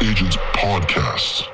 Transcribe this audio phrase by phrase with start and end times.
[0.00, 1.48] Agents Podcast.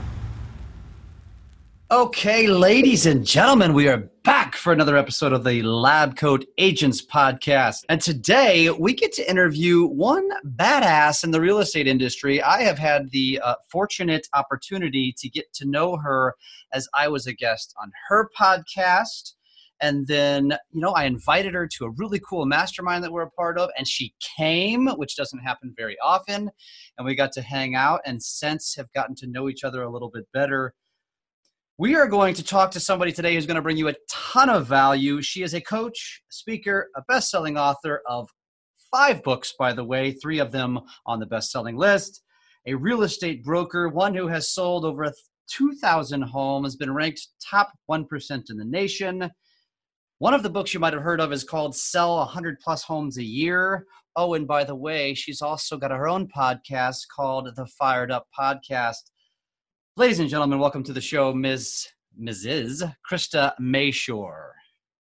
[1.89, 7.01] Okay, ladies and gentlemen, we are back for another episode of the Lab Coat Agents
[7.01, 7.85] podcast.
[7.87, 12.41] And today we get to interview one badass in the real estate industry.
[12.41, 16.35] I have had the uh, fortunate opportunity to get to know her
[16.73, 19.35] as I was a guest on her podcast.
[19.79, 23.31] And then, you know, I invited her to a really cool mastermind that we're a
[23.31, 26.51] part of, and she came, which doesn't happen very often.
[26.97, 29.89] And we got to hang out and since have gotten to know each other a
[29.89, 30.73] little bit better.
[31.79, 34.49] We are going to talk to somebody today who's going to bring you a ton
[34.49, 35.21] of value.
[35.21, 38.27] She is a coach, speaker, a best selling author of
[38.91, 42.23] five books, by the way, three of them on the best selling list,
[42.65, 45.13] a real estate broker, one who has sold over
[45.51, 49.29] 2,000 homes, been ranked top 1% in the nation.
[50.17, 53.19] One of the books you might have heard of is called Sell 100 Plus Homes
[53.19, 53.85] a Year.
[54.15, 58.25] Oh, and by the way, she's also got her own podcast called The Fired Up
[58.35, 59.11] Podcast.
[59.97, 61.87] Ladies and gentlemen, welcome to the show, Ms.
[62.21, 62.93] Mrs.
[63.09, 64.51] Krista Mashore.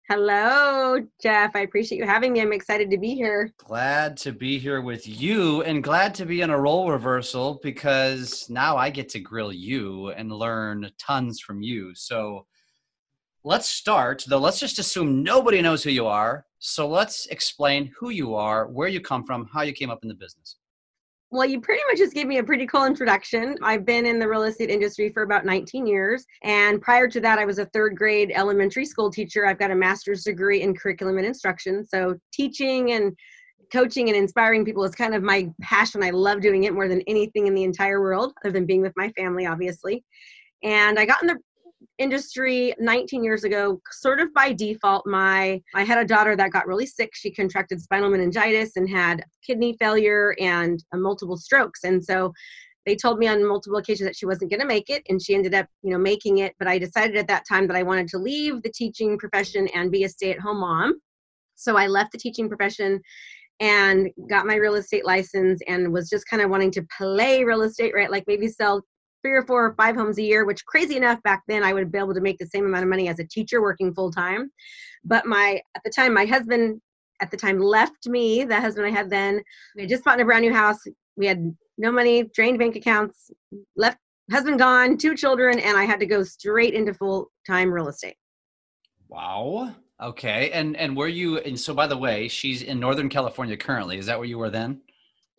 [0.08, 1.54] Hello, Jeff.
[1.54, 2.40] I appreciate you having me.
[2.40, 3.52] I'm excited to be here.
[3.58, 8.50] Glad to be here with you and glad to be in a role reversal because
[8.50, 11.94] now I get to grill you and learn tons from you.
[11.94, 12.46] So
[13.44, 16.46] let's start, though, let's just assume nobody knows who you are.
[16.60, 20.08] So let's explain who you are, where you come from, how you came up in
[20.08, 20.56] the business.
[21.32, 23.56] Well, you pretty much just gave me a pretty cool introduction.
[23.62, 26.26] I've been in the real estate industry for about 19 years.
[26.44, 29.46] And prior to that, I was a third grade elementary school teacher.
[29.46, 31.86] I've got a master's degree in curriculum and instruction.
[31.86, 33.16] So teaching and
[33.72, 36.02] coaching and inspiring people is kind of my passion.
[36.02, 38.94] I love doing it more than anything in the entire world, other than being with
[38.96, 40.04] my family, obviously.
[40.64, 41.38] And I got in the
[42.00, 46.66] industry 19 years ago sort of by default my i had a daughter that got
[46.66, 47.12] really sick.
[47.14, 51.84] She contracted spinal meningitis and had kidney failure and uh, multiple strokes.
[51.84, 52.34] And so
[52.86, 55.36] they told me on multiple occasions that she wasn't going to make it and she
[55.36, 56.56] ended up you know making it.
[56.58, 59.92] But i decided at that time that i wanted to leave the teaching profession and
[59.92, 61.00] be a stay-at-home mom.
[61.56, 63.02] So i left the teaching profession
[63.60, 67.64] and got my real estate license and was just kind of wanting to play real
[67.64, 68.10] estate right?
[68.10, 68.84] Like maybe sell
[69.22, 71.92] three or four or five homes a year, which crazy enough back then I would
[71.92, 74.52] be able to make the same amount of money as a teacher working full time.
[75.04, 76.82] But my at the time my husband
[77.22, 79.42] at the time left me, the husband I had then.
[79.76, 80.80] We had just bought a brand new house.
[81.18, 83.30] We had no money, drained bank accounts,
[83.76, 83.98] left
[84.32, 88.16] husband gone, two children, and I had to go straight into full time real estate.
[89.08, 89.76] Wow.
[90.02, 90.52] Okay.
[90.52, 93.98] And and were you and so by the way, she's in Northern California currently.
[93.98, 94.82] Is that where you were then?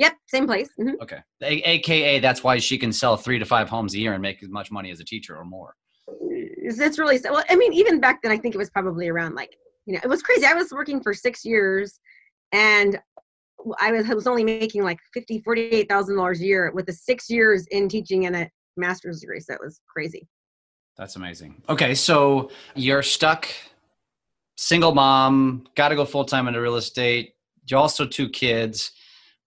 [0.00, 0.70] Yep, same place.
[0.80, 0.94] Mm-hmm.
[1.02, 1.18] Okay.
[1.42, 4.42] A- AKA, that's why she can sell three to five homes a year and make
[4.42, 5.74] as much money as a teacher or more.
[6.22, 7.44] It's really well.
[7.48, 9.54] I mean, even back then, I think it was probably around like
[9.86, 10.46] you know, it was crazy.
[10.46, 12.00] I was working for six years,
[12.52, 12.98] and
[13.78, 16.92] I was, I was only making like fifty, forty-eight thousand dollars a year with the
[16.92, 19.40] six years in teaching and a master's degree.
[19.40, 20.26] So it was crazy.
[20.96, 21.62] That's amazing.
[21.68, 23.48] Okay, so you're stuck,
[24.56, 27.34] single mom, got to go full time into real estate.
[27.66, 28.92] You also two kids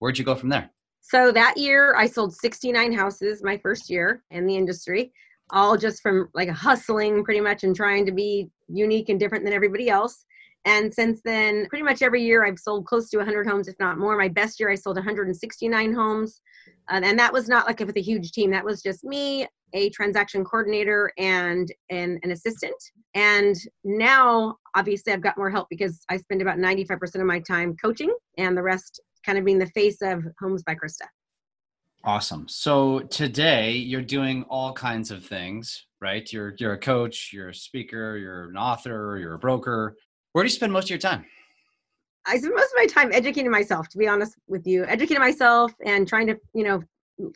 [0.03, 0.69] where'd you go from there?
[0.99, 5.13] So that year, I sold 69 houses my first year in the industry,
[5.51, 9.53] all just from like hustling pretty much and trying to be unique and different than
[9.53, 10.25] everybody else.
[10.65, 13.97] And since then, pretty much every year I've sold close to 100 homes, if not
[13.97, 14.17] more.
[14.17, 16.41] My best year, I sold 169 homes.
[16.89, 18.51] Uh, and that was not like with a huge team.
[18.51, 22.75] That was just me, a transaction coordinator, and an, an assistant.
[23.13, 27.77] And now, obviously, I've got more help because I spend about 95% of my time
[27.81, 31.07] coaching and the rest kind of being the face of Homes by Krista.
[32.05, 32.47] Awesome.
[32.49, 36.31] So today you're doing all kinds of things, right?
[36.33, 39.95] You're you're a coach, you're a speaker, you're an author, you're a broker.
[40.33, 41.25] Where do you spend most of your time?
[42.25, 45.73] I spend most of my time educating myself, to be honest with you, educating myself
[45.85, 46.83] and trying to, you know,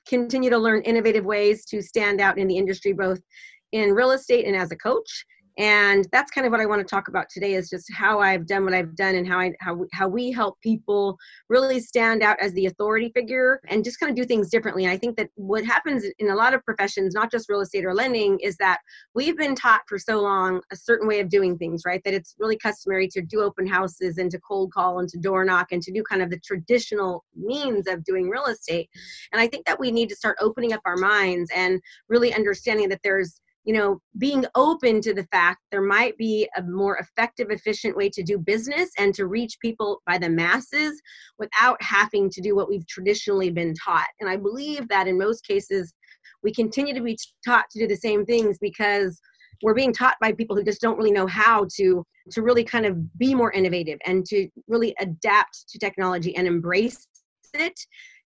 [0.05, 3.19] continue to learn innovative ways to stand out in the industry, both
[3.71, 5.25] in real estate and as a coach
[5.57, 8.45] and that's kind of what i want to talk about today is just how i've
[8.45, 11.17] done what i've done and how i how, how we help people
[11.49, 14.85] really stand out as the authority figure and just kind of do things differently.
[14.85, 17.85] And i think that what happens in a lot of professions not just real estate
[17.85, 18.79] or lending is that
[19.13, 22.01] we've been taught for so long a certain way of doing things right?
[22.03, 25.45] That it's really customary to do open houses and to cold call and to door
[25.45, 28.89] knock and to do kind of the traditional means of doing real estate.
[29.31, 32.89] And i think that we need to start opening up our minds and really understanding
[32.89, 37.47] that there's you know being open to the fact there might be a more effective
[37.51, 40.99] efficient way to do business and to reach people by the masses
[41.37, 44.07] without having to do what we've traditionally been taught.
[44.19, 45.93] And i believe that in most cases
[46.43, 49.19] we continue to be taught to do the same things because
[49.63, 52.85] we're being taught by people who just don't really know how to to really kind
[52.85, 57.07] of be more innovative and to really adapt to technology and embrace
[57.53, 57.79] it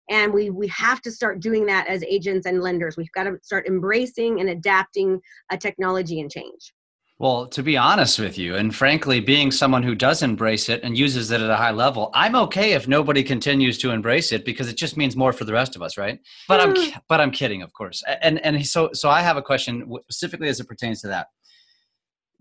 [0.10, 3.38] and we we have to start doing that as agents and lenders we've got to
[3.44, 5.20] start embracing and adapting
[5.52, 6.74] a technology and change
[7.22, 10.98] well, to be honest with you, and frankly, being someone who does embrace it and
[10.98, 14.68] uses it at a high level, I'm okay if nobody continues to embrace it because
[14.68, 16.18] it just means more for the rest of us, right?
[16.48, 16.98] But I'm hmm.
[17.08, 18.02] but I'm kidding, of course.
[18.24, 21.28] And and so so I have a question specifically as it pertains to that.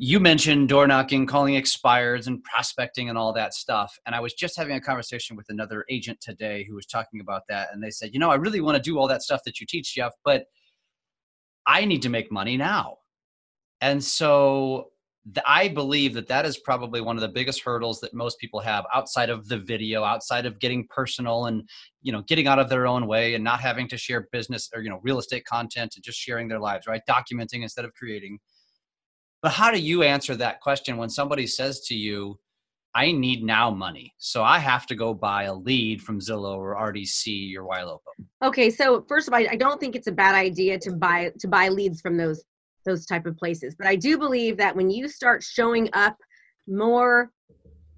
[0.03, 3.99] You mentioned door knocking, calling expireds, and prospecting and all that stuff.
[4.07, 7.43] And I was just having a conversation with another agent today who was talking about
[7.51, 9.61] that, and they said, you know, I really want to do all that stuff that
[9.61, 10.45] you teach, Jeff, but
[11.67, 12.97] I need to make money now
[13.81, 14.91] and so
[15.31, 18.61] the, I believe that that is probably one of the biggest hurdles that most people
[18.61, 21.69] have outside of the video, outside of getting personal and
[22.03, 24.83] you know getting out of their own way and not having to share business or
[24.83, 27.03] you know real estate content and just sharing their lives, right?
[27.09, 28.39] Documenting instead of creating.
[29.43, 32.39] But how do you answer that question when somebody says to you,
[32.95, 34.13] I need now money.
[34.19, 38.01] So I have to go buy a lead from Zillow or RDC or Ylopo.
[38.43, 41.49] Okay, so first of all, I don't think it's a bad idea to buy to
[41.49, 42.45] buy leads from those
[42.85, 46.17] those type of places but i do believe that when you start showing up
[46.67, 47.31] more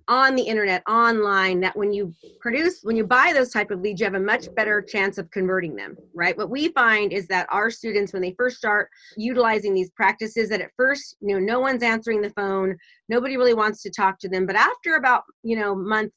[0.08, 4.00] on the internet online that when you produce when you buy those type of leads
[4.00, 6.36] you have a much better chance of converting them right?
[6.36, 10.60] What we find is that our students when they first start utilizing these practices that
[10.60, 12.76] at first you know no one's answering the phone
[13.08, 16.12] nobody really wants to talk to them but after about you know month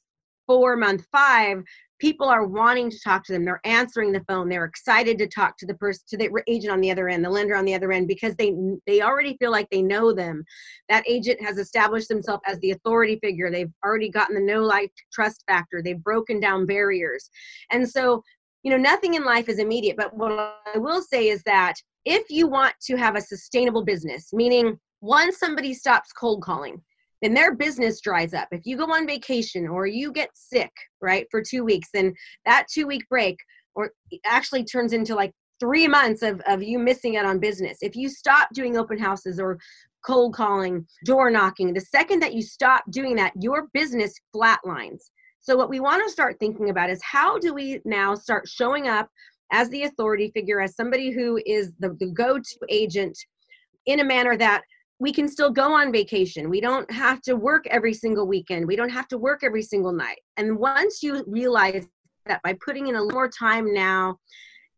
[0.46, 1.62] four month five
[1.98, 3.44] people are wanting to talk to them.
[3.44, 4.48] They're answering the phone.
[4.48, 7.30] They're excited to talk to the person to the agent on the other end the
[7.30, 8.54] lender on the other end because they
[8.86, 10.44] they already feel like they know them.
[10.88, 13.50] That agent has established themselves as the authority figure.
[13.50, 15.82] They've already gotten the no like trust factor.
[15.82, 17.30] They've broken down barriers.
[17.70, 18.22] And so
[18.62, 22.28] you know nothing in life is immediate but what i will say is that if
[22.30, 26.82] you want to have a sustainable business meaning once somebody stops cold calling
[27.22, 28.48] then their business dries up.
[28.50, 32.14] If you go on vacation or you get sick, right, for two weeks, then
[32.44, 33.36] that two week break
[33.74, 33.90] or
[34.24, 37.78] actually turns into like three months of, of you missing out on business.
[37.80, 39.58] If you stop doing open houses or
[40.04, 45.02] cold calling, door knocking, the second that you stop doing that, your business flatlines.
[45.40, 48.88] So, what we want to start thinking about is how do we now start showing
[48.88, 49.08] up
[49.52, 53.16] as the authority figure, as somebody who is the, the go to agent
[53.86, 54.62] in a manner that
[54.98, 56.48] we can still go on vacation.
[56.48, 58.66] We don't have to work every single weekend.
[58.66, 60.18] We don't have to work every single night.
[60.36, 61.86] And once you realize
[62.26, 64.18] that by putting in a little more time now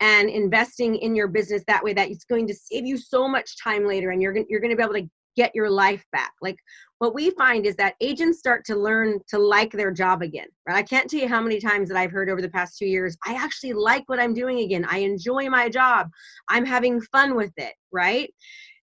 [0.00, 3.62] and investing in your business that way, that it's going to save you so much
[3.62, 6.32] time later and you're, you're going to be able to get your life back.
[6.42, 6.56] Like
[6.98, 10.48] what we find is that agents start to learn to like their job again.
[10.66, 10.78] Right?
[10.78, 13.16] I can't tell you how many times that I've heard over the past two years,
[13.24, 14.84] I actually like what I'm doing again.
[14.88, 16.08] I enjoy my job.
[16.48, 17.74] I'm having fun with it.
[17.92, 18.34] Right.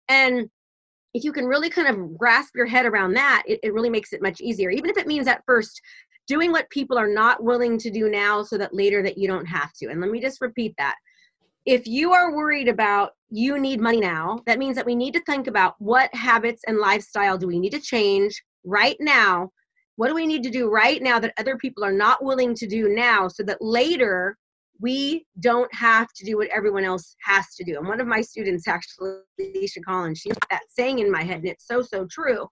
[0.08, 0.50] And
[1.16, 4.12] if you can really kind of grasp your head around that, it, it really makes
[4.12, 4.70] it much easier.
[4.70, 5.80] Even if it means at first
[6.28, 9.46] doing what people are not willing to do now so that later that you don't
[9.46, 9.88] have to.
[9.88, 10.96] And let me just repeat that.
[11.66, 15.24] If you are worried about you need money now, that means that we need to
[15.24, 19.50] think about what habits and lifestyle do we need to change right now?
[19.96, 22.68] What do we need to do right now that other people are not willing to
[22.68, 24.38] do now so that later
[24.80, 27.78] we don't have to do what everyone else has to do.
[27.78, 31.48] And one of my students, actually, Alicia Collins, she that saying in my head, and
[31.48, 32.48] it's so, so true.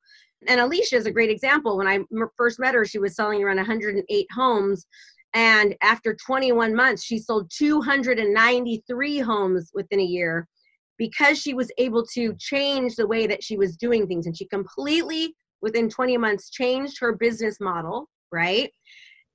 [0.47, 1.77] And Alicia is a great example.
[1.77, 1.99] When I
[2.37, 4.85] first met her, she was selling around 108 homes.
[5.33, 10.47] And after 21 months, she sold 293 homes within a year
[10.97, 14.27] because she was able to change the way that she was doing things.
[14.27, 18.71] And she completely, within 20 months, changed her business model, right?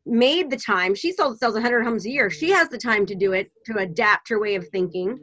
[0.09, 3.15] Made the time she sells, sells 100 homes a year she has the time to
[3.15, 5.19] do it to adapt her way of thinking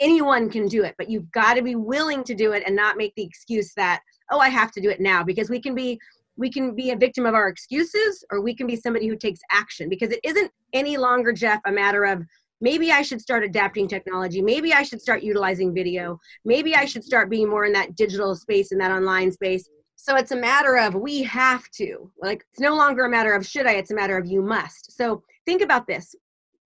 [0.00, 2.96] anyone can do it but you've got to be willing to do it and not
[2.96, 4.00] make the excuse that
[4.30, 5.98] oh i have to do it now because we can be
[6.38, 9.40] we can be a victim of our excuses or we can be somebody who takes
[9.50, 12.22] action because it isn't any longer jeff a matter of
[12.60, 14.40] maybe I should start adapting technology.
[14.40, 16.18] Maybe I should start utilizing video.
[16.44, 19.68] Maybe I should start being more in that digital space and that online space.
[19.96, 22.10] So it's a matter of we have to.
[22.20, 24.96] Like it's no longer a matter of should I, it's a matter of you must.
[24.96, 26.14] So think about this.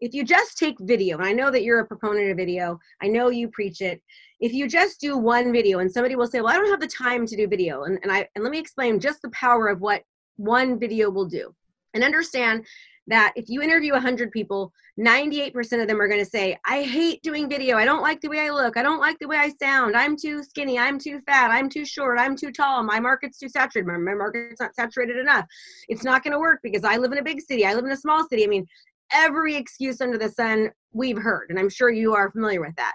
[0.00, 3.06] If you just take video, and I know that you're a proponent of video, I
[3.06, 4.02] know you preach it.
[4.40, 6.86] If you just do one video and somebody will say, Well, I don't have the
[6.86, 9.80] time to do video, and, and I and let me explain just the power of
[9.80, 10.02] what
[10.36, 11.54] one video will do.
[11.94, 12.66] And understand
[13.06, 17.22] that if you interview 100 people, 98% of them are going to say, I hate
[17.22, 17.76] doing video.
[17.76, 18.76] I don't like the way I look.
[18.76, 19.96] I don't like the way I sound.
[19.96, 20.78] I'm too skinny.
[20.78, 21.50] I'm too fat.
[21.50, 22.18] I'm too short.
[22.18, 22.82] I'm too tall.
[22.82, 23.86] My market's too saturated.
[23.86, 25.46] My, my market's not saturated enough.
[25.88, 27.64] It's not going to work because I live in a big city.
[27.64, 28.44] I live in a small city.
[28.44, 28.66] I mean,
[29.12, 32.92] every excuse under the sun we've heard, and I'm sure you are familiar with that.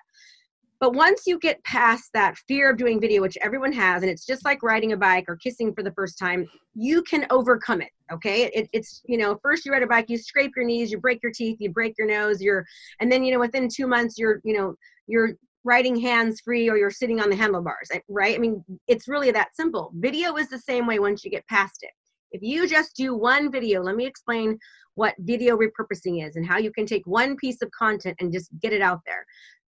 [0.86, 4.24] But once you get past that fear of doing video, which everyone has, and it's
[4.24, 7.90] just like riding a bike or kissing for the first time, you can overcome it.
[8.14, 8.52] Okay.
[8.54, 11.24] It, it's, you know, first you ride a bike, you scrape your knees, you break
[11.24, 12.64] your teeth, you break your nose, you're,
[13.00, 14.76] and then, you know, within two months, you're, you know,
[15.08, 15.32] you're
[15.64, 18.36] riding hands free or you're sitting on the handlebars, eh, right?
[18.36, 19.90] I mean, it's really that simple.
[19.96, 21.94] Video is the same way once you get past it.
[22.32, 24.60] If you just do one video, let me explain
[24.94, 28.52] what video repurposing is and how you can take one piece of content and just
[28.62, 29.26] get it out there.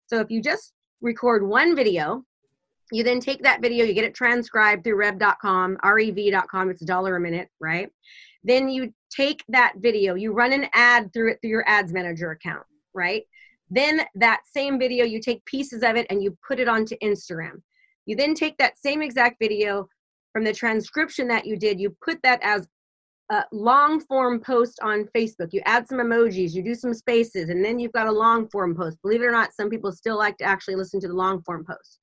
[0.08, 2.24] So if you just record one video.
[2.92, 7.16] You then take that video, you get it transcribed through rev.com, rev.com, it's a dollar
[7.16, 7.90] a minute, right?
[8.44, 12.32] Then you take that video, you run an ad through it through your ads manager
[12.32, 13.24] account, right?
[13.72, 17.62] Then that same video, you take pieces of it and you put it onto Instagram.
[18.06, 19.90] You then take that same exact video
[20.32, 22.68] from the transcription that you did, you put that as
[23.32, 25.50] a long form post on Facebook.
[25.52, 28.76] You add some emojis, you do some spaces, and then you've got a long form
[28.76, 29.02] post.
[29.02, 31.66] Believe it or not, some people still like to actually listen to the long form
[31.66, 32.00] post.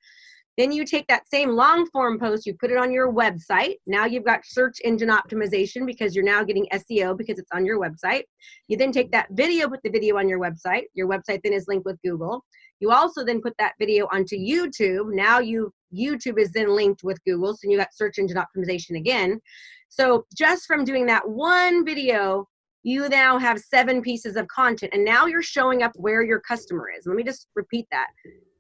[0.59, 3.77] Then you take that same long form post, you put it on your website.
[3.87, 7.81] Now you've got search engine optimization because you're now getting SEO because it's on your
[7.81, 8.25] website.
[8.69, 10.83] You then take that video, put the video on your website.
[10.93, 12.45] Your website then is linked with Google.
[12.81, 15.15] You also then put that video onto YouTube.
[15.15, 19.41] Now you YouTube is then linked with Google, so you got search engine optimization again.
[19.89, 22.49] So just from doing that one video,
[22.83, 26.87] you now have seven pieces of content and now you're showing up where your customer
[26.99, 27.07] is.
[27.07, 28.09] Let me just repeat that.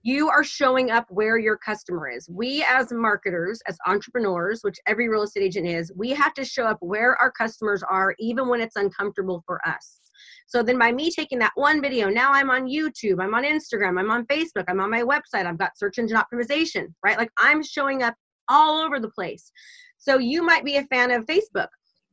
[0.04, 2.28] You are showing up where your customer is.
[2.28, 6.66] We, as marketers, as entrepreneurs, which every real estate agent is, we have to show
[6.66, 10.01] up where our customers are, even when it's uncomfortable for us.
[10.52, 13.98] So then, by me taking that one video, now I'm on YouTube, I'm on Instagram,
[13.98, 17.16] I'm on Facebook, I'm on my website, I've got search engine optimization, right?
[17.16, 18.14] Like I'm showing up
[18.50, 19.50] all over the place.
[19.96, 21.68] So you might be a fan of Facebook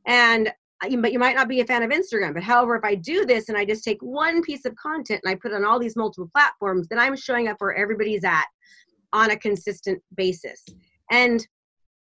[0.07, 0.47] and
[0.81, 2.33] uh, but you might not be a fan of Instagram.
[2.33, 5.33] But however, if I do this and I just take one piece of content and
[5.33, 8.45] I put it on all these multiple platforms, then I'm showing up where everybody's at
[9.11, 10.63] on a consistent basis.
[11.11, 11.45] And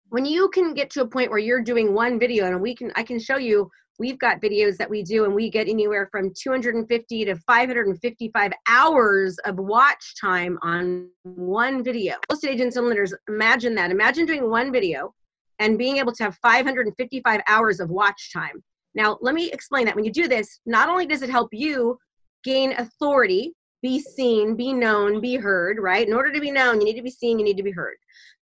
[0.10, 2.91] when you can get to a point where you're doing one video and we can
[2.96, 6.32] I can show you we've got videos that we do and we get anywhere from
[6.36, 12.16] 250 to 555 hours of watch time on one video.
[12.32, 13.92] Estate agents and lenders, imagine that.
[13.92, 15.13] Imagine doing one video
[15.60, 18.63] and being able to have 555 hours of watch time.
[18.94, 19.96] Now, let me explain that.
[19.96, 21.98] When you do this, not only does it help you
[22.44, 26.08] gain authority, be seen, be known, be heard, right?
[26.08, 27.96] In order to be known, you need to be seen, you need to be heard.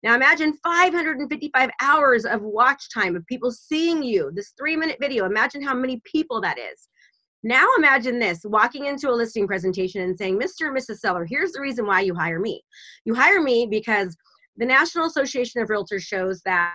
[0.03, 5.25] Now, imagine 555 hours of watch time of people seeing you, this three minute video.
[5.25, 6.89] Imagine how many people that is.
[7.43, 10.67] Now, imagine this walking into a listing presentation and saying, Mr.
[10.67, 10.99] and Mrs.
[10.99, 12.63] Seller, here's the reason why you hire me.
[13.05, 14.15] You hire me because
[14.57, 16.73] the National Association of Realtors shows that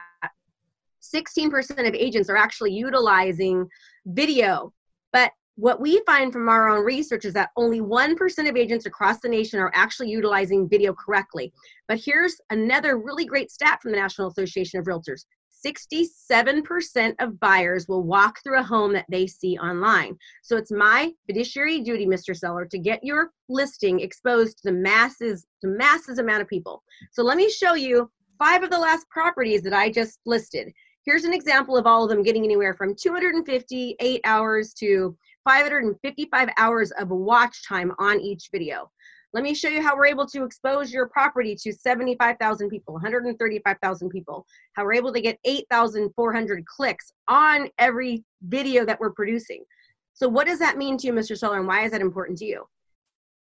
[1.02, 3.66] 16% of agents are actually utilizing
[4.06, 4.72] video.
[5.12, 9.18] But what we find from our own research is that only 1% of agents across
[9.18, 11.52] the nation are actually utilizing video correctly.
[11.88, 15.24] But here's another really great stat from the National Association of Realtors
[15.66, 20.16] 67% of buyers will walk through a home that they see online.
[20.44, 22.36] So it's my fiduciary duty, Mr.
[22.36, 26.84] Seller, to get your listing exposed to the masses, to masses amount of people.
[27.10, 30.72] So let me show you five of the last properties that I just listed.
[31.04, 35.16] Here's an example of all of them getting anywhere from 258 hours to
[35.48, 38.90] 555 hours of watch time on each video.
[39.32, 44.10] Let me show you how we're able to expose your property to 75,000 people, 135,000
[44.10, 49.64] people, how we're able to get 8,400 clicks on every video that we're producing.
[50.12, 51.34] So what does that mean to you, Mr.
[51.34, 52.66] Seller, and why is that important to you?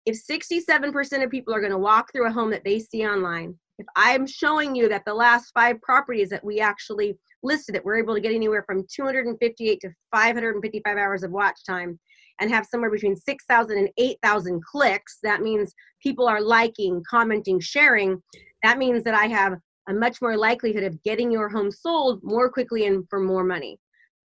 [0.04, 3.56] If 67% of people are going to walk through a home that they see online,
[3.82, 7.98] if I'm showing you that the last five properties that we actually listed it, we're
[7.98, 11.98] able to get anywhere from 258 to 555 hours of watch time
[12.40, 18.22] and have somewhere between 6,000 and 8,000 clicks, that means people are liking, commenting, sharing.
[18.62, 19.58] That means that I have
[19.88, 23.78] a much more likelihood of getting your home sold more quickly and for more money.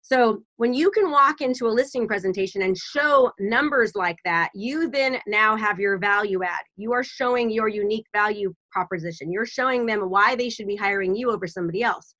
[0.01, 4.89] So when you can walk into a listing presentation and show numbers like that, you
[4.89, 6.63] then now have your value add.
[6.75, 9.31] You are showing your unique value proposition.
[9.31, 12.15] You're showing them why they should be hiring you over somebody else.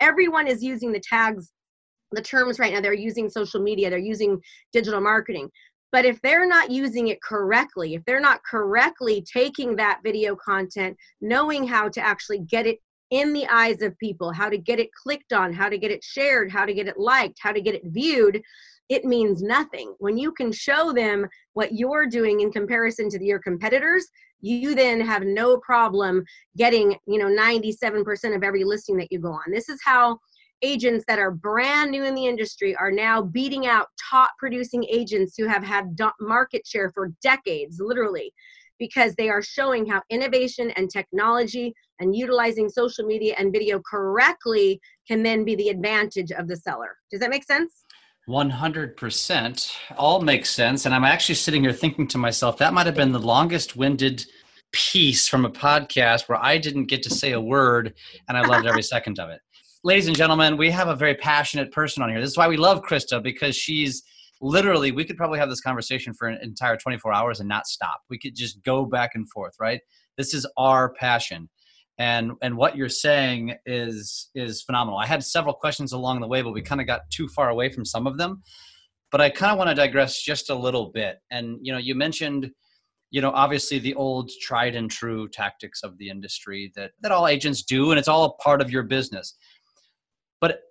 [0.00, 1.52] Everyone is using the tags,
[2.10, 2.80] the terms right now.
[2.80, 4.40] They're using social media, they're using
[4.72, 5.50] digital marketing.
[5.92, 10.96] But if they're not using it correctly, if they're not correctly taking that video content,
[11.20, 12.78] knowing how to actually get it
[13.10, 16.02] in the eyes of people, how to get it clicked on, how to get it
[16.02, 18.40] shared, how to get it liked, how to get it viewed,
[18.88, 19.94] it means nothing.
[19.98, 24.06] When you can show them what you're doing in comparison to your competitors,
[24.40, 26.24] you then have no problem
[26.56, 29.52] getting, you know, 97% of every listing that you go on.
[29.52, 30.18] This is how
[30.62, 35.34] agents that are brand new in the industry are now beating out top producing agents
[35.38, 38.32] who have had market share for decades, literally,
[38.80, 44.80] because they are showing how innovation and technology and utilizing social media and video correctly
[45.06, 46.96] can then be the advantage of the seller.
[47.12, 47.84] Does that make sense?
[48.28, 50.84] 100% all makes sense.
[50.86, 54.26] And I'm actually sitting here thinking to myself, that might have been the longest winded
[54.72, 57.94] piece from a podcast where I didn't get to say a word
[58.28, 59.40] and I loved every second of it
[59.82, 62.20] ladies and gentlemen, we have a very passionate person on here.
[62.20, 64.02] This is why we love Krista because she's
[64.40, 68.00] literally, we could probably have this conversation for an entire 24 hours and not stop.
[68.08, 69.80] We could just go back and forth, right?
[70.16, 71.48] This is our passion.
[71.98, 74.98] And, and what you're saying is is phenomenal.
[74.98, 77.70] I had several questions along the way, but we kind of got too far away
[77.70, 78.42] from some of them.
[79.10, 81.18] But I kind of want to digress just a little bit.
[81.30, 82.50] And you know, you mentioned
[83.10, 87.26] you know obviously the old tried and true tactics of the industry that that all
[87.26, 89.36] agents do and it's all a part of your business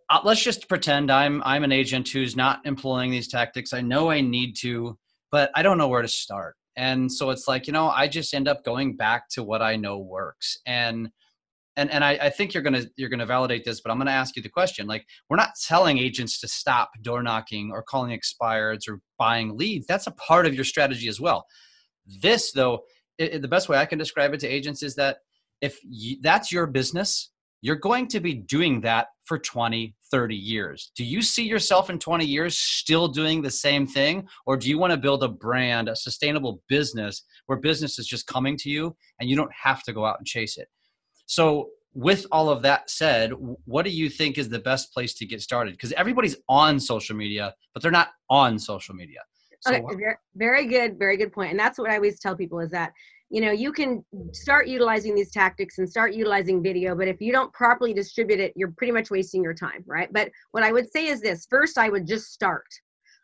[0.10, 3.74] uh, let's just pretend I'm I'm an agent who's not employing these tactics.
[3.74, 4.98] I know I need to,
[5.32, 6.56] but I don't know where to start.
[6.75, 9.75] And so it's like you know I just end up going back to what I
[9.75, 10.58] know works.
[10.66, 11.10] And
[11.75, 14.36] and and I, I think you're gonna you're gonna validate this, but I'm gonna ask
[14.36, 14.88] you the question.
[14.88, 19.86] Like we're not telling agents to stop door knocking or calling expireds or buying leads.
[19.86, 21.46] That's a part of your strategy as well.
[22.22, 22.82] This though,
[23.20, 25.18] it, the best way I can describe it to agents is that
[25.62, 27.30] if you, that's your business
[27.62, 30.92] you're going to be doing that for 20, 30 years.
[30.96, 34.28] Do you see yourself in 20 years still doing the same thing?
[34.46, 38.28] Or do you want to build a brand, a sustainable business where business is just
[38.28, 40.68] coming to you and you don't have to go out and chase it?
[41.25, 43.32] So, with all of that said,
[43.66, 45.74] what do you think is the best place to get started?
[45.74, 49.20] Because everybody's on social media, but they're not on social media.
[49.62, 51.51] So, okay, very good, very good point.
[51.51, 52.94] And that's what I always tell people is that
[53.29, 57.31] you know you can start utilizing these tactics and start utilizing video but if you
[57.31, 60.11] don't properly distribute it you're pretty much wasting your time right?
[60.11, 61.48] But what i would say is this.
[61.50, 62.68] First i would just start.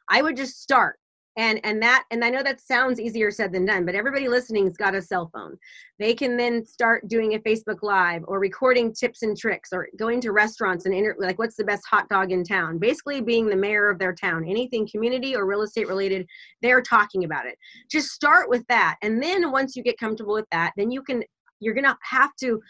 [0.10, 1.00] I would just start
[1.38, 4.78] and and that and i know that sounds easier said than done but everybody listening's
[4.78, 5.58] got a cell phone.
[5.98, 10.20] They can then start doing a facebook live or recording tips and tricks or going
[10.22, 12.78] to restaurants and inter- like what's the best hot dog in town?
[12.78, 14.46] Basically being the mayor of their town.
[14.46, 16.28] Anything community or real estate related
[16.62, 17.58] they're talking about it.
[17.90, 18.98] Just start with that.
[19.02, 21.24] And then once you get comfortable with that then you can
[21.60, 22.62] you're gonna have to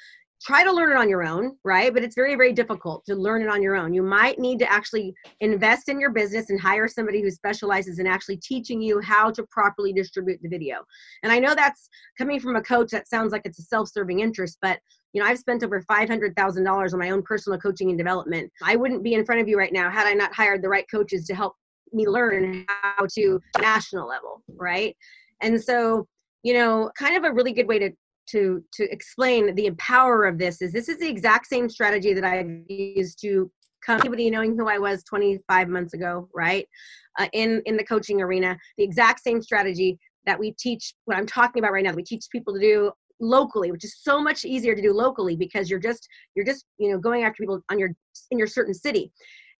[0.41, 1.93] try to learn it on your own, right?
[1.93, 3.93] But it's very, very difficult to learn it on your own.
[3.93, 8.07] You might need to actually invest in your business and hire somebody who specializes in
[8.07, 10.77] actually teaching you how to properly distribute the video.
[11.23, 14.57] And I know that's coming from a coach that sounds like it's a self-serving interest,
[14.61, 14.79] but
[15.13, 18.51] you know, I've spent over $500,000 on my own personal coaching and development.
[18.61, 20.85] I wouldn't be in front of you right now had I not hired the right
[20.91, 21.55] coaches to help
[21.93, 24.95] me learn how to national level, right?
[25.41, 26.05] And so,
[26.43, 27.91] you know, kind of a really good way to
[28.27, 32.23] to to explain the power of this is this is the exact same strategy that
[32.23, 33.51] I've used to
[33.85, 36.67] come anybody knowing who I was 25 months ago, right?
[37.19, 41.27] Uh, in in the coaching arena, the exact same strategy that we teach what I'm
[41.27, 41.91] talking about right now.
[41.91, 45.35] That we teach people to do locally, which is so much easier to do locally
[45.35, 47.91] because you're just you're just you know going after people on your
[48.31, 49.11] in your certain city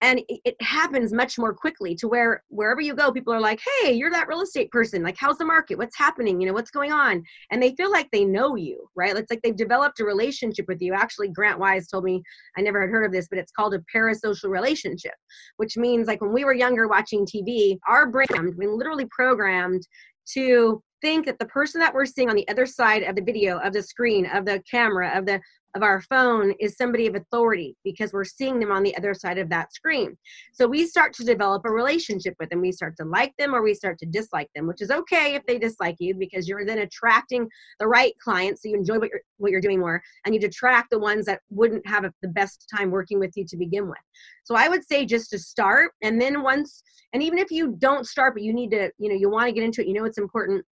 [0.02, 3.92] and it happens much more quickly to where wherever you go people are like hey
[3.92, 5.02] you're that real estate person.
[5.02, 5.78] Like how's the market?
[5.78, 6.40] What's happening?
[6.40, 7.22] You know what's going on?
[7.50, 9.16] And they feel like they know you right?
[9.16, 10.94] It's like they've developed a relationship with you.
[10.94, 12.22] Actually grant wise told me
[12.56, 15.14] i never had heard of this but it's called a parasocial relationship
[15.56, 19.86] which means like when we were younger watching tv our brain we literally programmed
[20.26, 23.58] to think that the person that we're seeing on the other side of the video
[23.58, 25.40] of the screen of the camera of the
[25.76, 29.36] of our phone is somebody of authority because we're seeing them on the other side
[29.36, 30.16] of that screen.
[30.52, 32.62] So we start to develop a relationship with them.
[32.62, 35.44] We start to like them or we start to dislike them, which is okay if
[35.44, 37.46] they dislike you because you're then attracting
[37.78, 40.88] the right clients so you enjoy what you're what you're doing more and you detract
[40.90, 43.98] the ones that wouldn't have the best time working with you to begin with.
[44.44, 46.82] So I would say just to start and then once
[47.12, 49.52] and even if you don't start but you need to, you know, you want to
[49.52, 50.64] get into it, you know it's important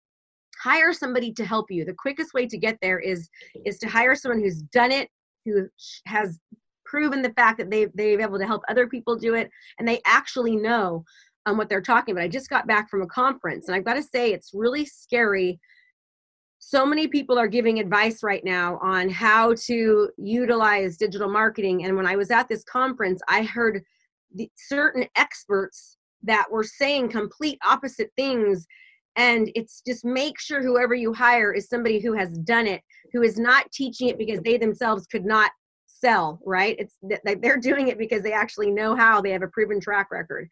[0.62, 1.84] hire somebody to help you.
[1.84, 3.28] The quickest way to get there is
[3.64, 5.08] is to hire someone who's done it
[5.44, 5.68] who
[6.06, 6.38] has
[6.84, 10.00] proven the fact that they've they've able to help other people do it and they
[10.06, 11.04] actually know
[11.46, 12.24] um, what they're talking about.
[12.24, 15.60] I just got back from a conference and i've got to say it's really scary.
[16.58, 21.94] So many people are giving advice right now on how to utilize digital marketing and
[21.96, 23.82] when i was at this conference i heard
[24.34, 28.66] the, certain experts that were saying complete opposite things
[29.16, 32.81] and it's just make sure whoever you hire is somebody who has done it
[33.12, 35.50] who is not teaching it because they themselves could not
[36.05, 36.77] sell right?
[36.79, 40.09] It's like they're doing it because they actually know how they have a proven track
[40.11, 40.48] record.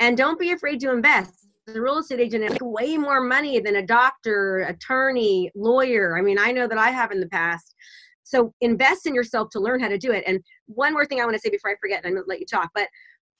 [0.00, 1.46] And don't be afraid to invest.
[1.66, 6.16] The real estate agent has way more money than a doctor attorney lawyer.
[6.16, 7.74] I mean i know that i have in the past.
[8.22, 10.24] So invest in yourself to learn how to do it.
[10.26, 12.28] And one more thing i want to say before i forget and i'm going to
[12.28, 12.88] let you talk but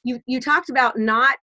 [0.02, 1.36] you you talked about not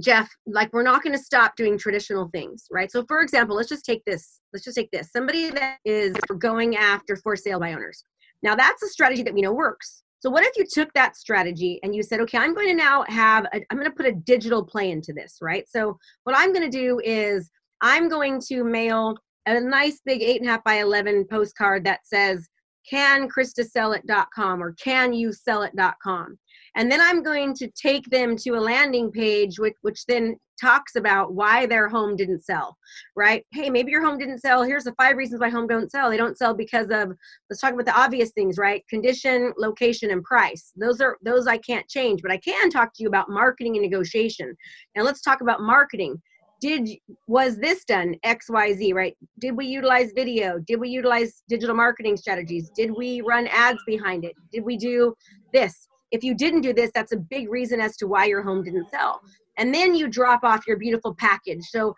[0.00, 2.90] Jeff, like we're not going to stop doing traditional things, right?
[2.90, 4.40] So, for example, let's just take this.
[4.52, 5.12] Let's just take this.
[5.12, 8.04] Somebody that is going after for sale by owners.
[8.42, 10.02] Now, that's a strategy that we know works.
[10.18, 13.04] So, what if you took that strategy and you said, okay, I'm going to now
[13.08, 15.68] have, i am going to put a digital play into this, right?
[15.68, 20.40] So, what I'm going to do is I'm going to mail a nice big eight
[20.40, 22.48] and a half by 11 postcard that says,
[22.88, 26.38] can Krista sell it.com or can you sell it.com
[26.76, 30.96] and then i'm going to take them to a landing page which, which then talks
[30.96, 32.76] about why their home didn't sell
[33.16, 33.44] right?
[33.52, 34.62] Hey maybe your home didn't sell.
[34.62, 36.10] Here's the five reasons why home don't sell.
[36.10, 37.12] They don't sell because of
[37.50, 38.86] let's talk about the obvious things right?
[38.88, 40.72] Condition location and price.
[40.76, 43.82] Those are those i can't change but i can talk to you about marketing and
[43.82, 44.54] negotiation.
[44.94, 46.20] And let's talk about marketing.
[46.60, 46.88] Did
[47.26, 49.16] was this done xyz right?
[49.38, 50.58] Did we utilize video?
[50.66, 52.70] Did we utilize digital marketing strategies?
[52.76, 54.34] Did we run ads behind it?
[54.52, 55.14] Did we do
[55.52, 58.62] this if you didn't do this, that's a big reason as to why your home
[58.62, 59.20] didn't sell.
[59.58, 61.64] And then you drop off your beautiful package.
[61.64, 61.96] So,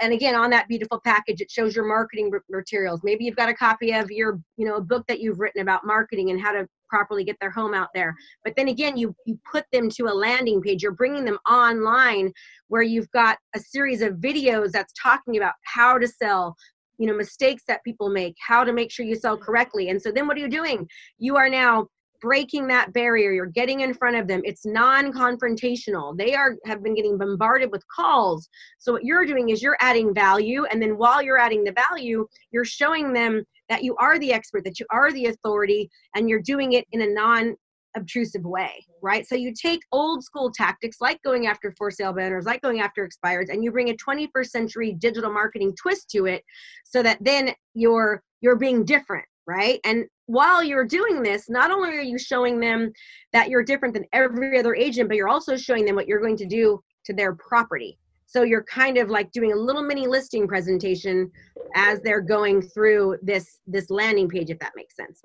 [0.00, 3.00] and again, on that beautiful package, it shows your marketing materials.
[3.04, 5.84] Maybe you've got a copy of your, you know, a book that you've written about
[5.84, 8.14] marketing and how to properly get their home out there.
[8.42, 10.82] But then again, you you put them to a landing page.
[10.82, 12.32] You're bringing them online
[12.68, 16.56] where you've got a series of videos that's talking about how to sell,
[16.98, 20.12] you know mistakes that people make how to make sure you sell correctly and so
[20.12, 20.86] then what are you doing
[21.18, 21.88] you are now
[22.22, 26.94] breaking that barrier you're getting in front of them it's non-confrontational they are have been
[26.94, 31.20] getting bombarded with calls so what you're doing is you're adding value and then while
[31.20, 35.12] you're adding the value you're showing them that you are the expert that you are
[35.12, 37.54] the authority and you're doing it in a non
[37.96, 39.26] obtrusive way, right?
[39.26, 42.80] So you take old school tactics like going after for sale by owners, like going
[42.80, 46.42] after expireds, and you bring a 21st century digital marketing twist to it
[46.84, 49.80] so that then you're you're being different, right?
[49.84, 52.90] And while you're doing this, not only are you showing them
[53.34, 56.38] that you're different than every other agent, but you're also showing them what you're going
[56.38, 57.98] to do to their property.
[58.24, 61.30] So you're kind of like doing a little mini listing presentation
[61.74, 65.20] as they're going through this this landing page if that makes sense.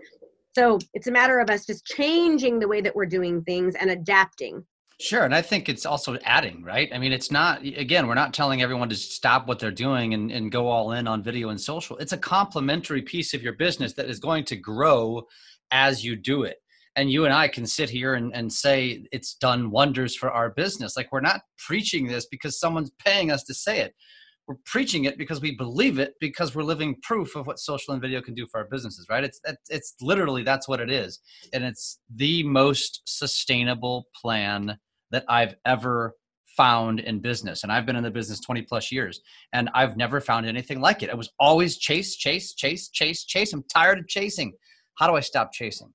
[0.53, 3.91] So it's a matter of us just changing the way that we're doing things and
[3.91, 4.65] adapting.
[4.99, 5.23] Sure.
[5.25, 6.89] And I think it's also adding, right?
[6.91, 10.31] I mean, it's not, again, we're not telling everyone to stop what they're doing and,
[10.31, 11.97] and go all in on video and social.
[11.97, 15.27] It's a complementary piece of your business that is going to grow
[15.69, 16.57] as you do it.
[16.95, 20.49] And you and I can sit here and, and say it's done wonders for our
[20.49, 20.97] business.
[20.97, 23.93] Like we're not preaching this because someone's paying us to say it.
[24.47, 28.01] We're preaching it because we believe it because we're living proof of what social and
[28.01, 29.23] video can do for our businesses, right?
[29.23, 31.19] It's, it's literally that's what it is.
[31.53, 34.79] And it's the most sustainable plan
[35.11, 36.15] that I've ever
[36.57, 37.63] found in business.
[37.63, 39.21] And I've been in the business 20 plus years
[39.53, 41.09] and I've never found anything like it.
[41.09, 43.53] It was always chase, chase, chase, chase, chase.
[43.53, 44.53] I'm tired of chasing.
[44.95, 45.93] How do I stop chasing?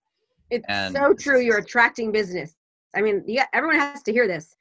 [0.50, 1.40] It's and so true.
[1.40, 2.54] You're attracting business.
[2.94, 4.54] I mean, yeah, everyone has to hear this.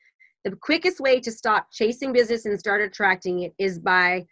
[0.44, 4.26] The quickest way to stop chasing business and start attracting it is by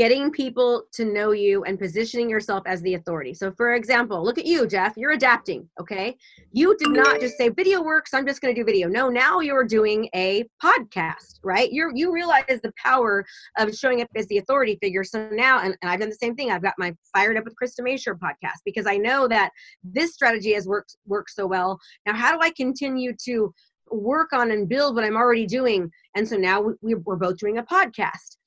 [0.00, 3.34] getting people to know you and positioning yourself as the authority.
[3.34, 4.94] So, for example, look at you, Jeff.
[4.96, 6.16] You're adapting, okay?
[6.52, 8.14] You did not just say video works.
[8.14, 8.88] I'm just to do video.
[8.88, 11.70] No, now you're doing a podcast, right?
[11.70, 13.26] You you realize the power
[13.58, 15.04] of showing up as the authority figure.
[15.04, 16.50] So now, and, and I've done the same thing.
[16.50, 19.50] I've got my Fired Up with Krista Mashore podcast because I know that
[19.84, 21.78] this strategy has worked worked so well.
[22.06, 23.52] Now, how do I continue to
[23.90, 25.90] work on and build what I'm already doing?
[26.16, 28.38] And so now we, we're both doing a podcast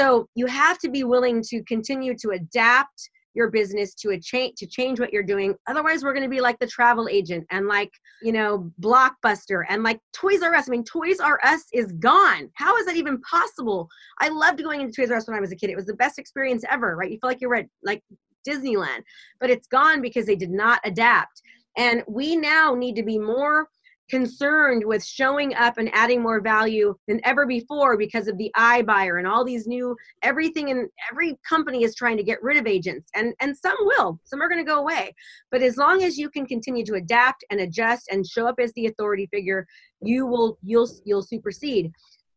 [0.00, 4.54] so you have to be willing to continue to adapt your business to a change
[4.56, 5.54] to change what you're doing.
[5.68, 7.90] Otherwise we're going to be like the travel agent and like
[8.22, 10.68] you know blockbuster and like toys r us.
[10.68, 12.48] I mean toys r us is gone.
[12.54, 13.88] How is that even possible?
[14.20, 15.70] I loved going into toys r us when i was a kid.
[15.70, 17.10] It was the best experience ever right?
[17.10, 18.02] You feel like you're at like
[18.48, 19.02] disneyland
[19.38, 21.42] but it's gone because they did not adapt.
[21.76, 23.68] And we now need to be more
[24.10, 29.18] concerned with showing up and adding more value than ever before because of the iBuyer
[29.18, 33.08] and all these new everything and every company is trying to get rid of agents
[33.14, 35.14] and and some will some are going to go away
[35.50, 38.72] but as long as you can continue to adapt and adjust and show up as
[38.74, 39.66] the authority figure
[40.02, 41.92] you will you'll you'll supersede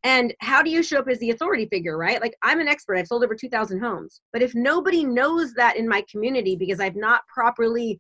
[0.06, 2.20] and how do you show up as the authority figure, right?
[2.22, 4.20] Like I'm an expert, I've sold over 2,000 homes.
[4.34, 7.98] But if nobody knows that in my community because I've not properly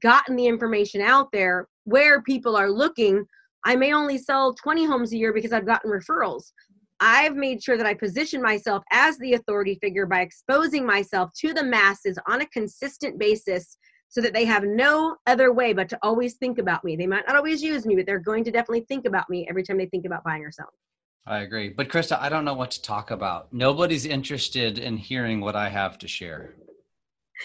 [0.00, 3.24] gotten the information out there where people are looking,
[3.64, 6.52] I may only sell 20 homes a year because I've gotten referrals.
[7.00, 11.54] I've made sure that I position myself as the authority figure by exposing myself to
[11.54, 15.98] the masses on a consistent basis so that they have no other way but to
[16.02, 16.96] always think about me.
[16.96, 19.62] They might not always use me, but they're going to definitely think about me every
[19.62, 20.70] time they think about buying or selling.
[21.26, 21.68] I agree.
[21.70, 23.52] But Krista, I don't know what to talk about.
[23.52, 26.54] Nobody's interested in hearing what I have to share.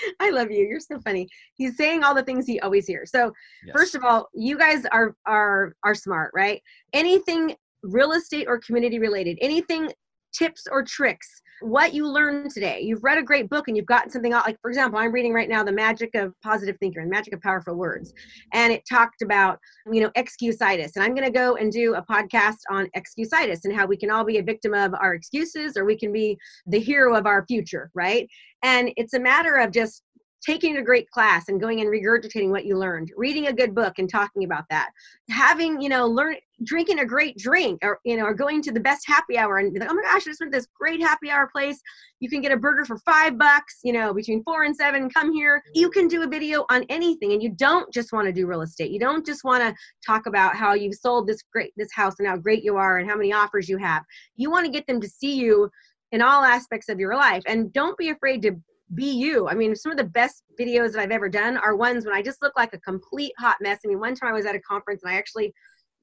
[0.19, 0.65] I love you.
[0.65, 1.27] You're so funny.
[1.55, 3.11] He's saying all the things he always hears.
[3.11, 3.31] So,
[3.65, 3.75] yes.
[3.75, 6.61] first of all, you guys are are are smart, right?
[6.93, 9.91] Anything real estate or community related, anything
[10.33, 12.81] tips or tricks what you learned today.
[12.81, 14.45] You've read a great book and you've gotten something out.
[14.45, 17.41] Like, for example, I'm reading right now The Magic of Positive Thinker and Magic of
[17.41, 18.13] Powerful Words.
[18.53, 19.59] And it talked about,
[19.91, 20.91] you know, excusitis.
[20.95, 24.11] And I'm going to go and do a podcast on excusitis and how we can
[24.11, 26.37] all be a victim of our excuses or we can be
[26.67, 28.27] the hero of our future, right?
[28.63, 30.01] And it's a matter of just
[30.43, 33.93] taking a great class and going and regurgitating what you learned reading a good book
[33.97, 34.89] and talking about that
[35.29, 38.79] having you know learn drinking a great drink or you know or going to the
[38.79, 41.01] best happy hour and be like oh my gosh i just went to this great
[41.01, 41.79] happy hour place.
[42.19, 45.33] You can get a burger for five bucks you know between four and seven come
[45.33, 45.61] here.
[45.73, 48.61] You can do a video on anything and you don't just want to do real
[48.61, 48.91] estate.
[48.91, 52.27] You don't just want to talk about how you've sold this great this house and
[52.27, 54.03] how great you are and how many offers you have.
[54.35, 55.69] You want to get them to see you
[56.11, 58.55] in all aspects of your life and don't be afraid to
[58.93, 59.47] be you.
[59.47, 62.21] I mean, some of the best videos that I've ever done are ones when I
[62.21, 63.79] just look like a complete hot mess.
[63.83, 65.53] I mean, one time I was at a conference and I actually,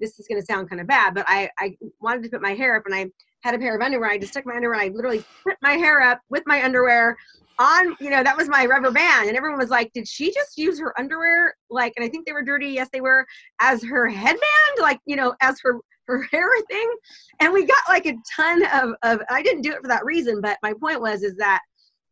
[0.00, 2.54] this is going to sound kind of bad, but I, I wanted to put my
[2.54, 3.06] hair up and I
[3.42, 4.10] had a pair of underwear.
[4.10, 7.16] I just took my underwear and I literally put my hair up with my underwear
[7.58, 9.28] on, you know, that was my rubber band.
[9.28, 11.54] And everyone was like, did she just use her underwear?
[11.70, 12.68] Like, and I think they were dirty.
[12.68, 13.24] Yes, they were
[13.60, 14.40] as her headband,
[14.80, 16.96] like, you know, as her her hair thing
[17.40, 20.40] and we got like a ton of, of i didn't do it for that reason
[20.40, 21.60] but my point was is that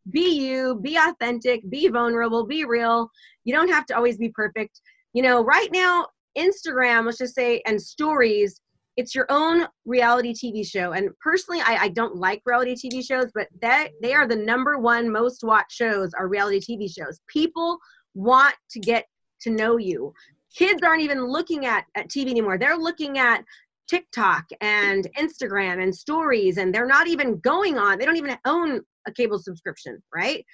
[0.09, 3.09] be you, be authentic, be vulnerable, be real.
[3.43, 4.81] You don't have to always be perfect.
[5.13, 8.61] You know, right now, Instagram, let's just say, and stories,
[8.97, 10.91] it's your own reality TV show.
[10.91, 14.77] And personally, I, I don't like reality TV shows, but that they are the number
[14.77, 17.19] one most watched shows are reality TV shows.
[17.27, 17.77] People
[18.13, 19.05] want to get
[19.41, 20.13] to know you.
[20.55, 22.57] Kids aren't even looking at, at TV anymore.
[22.57, 23.43] They're looking at
[23.87, 28.81] TikTok and Instagram and stories, and they're not even going on, they don't even own
[29.07, 30.45] a cable subscription, right?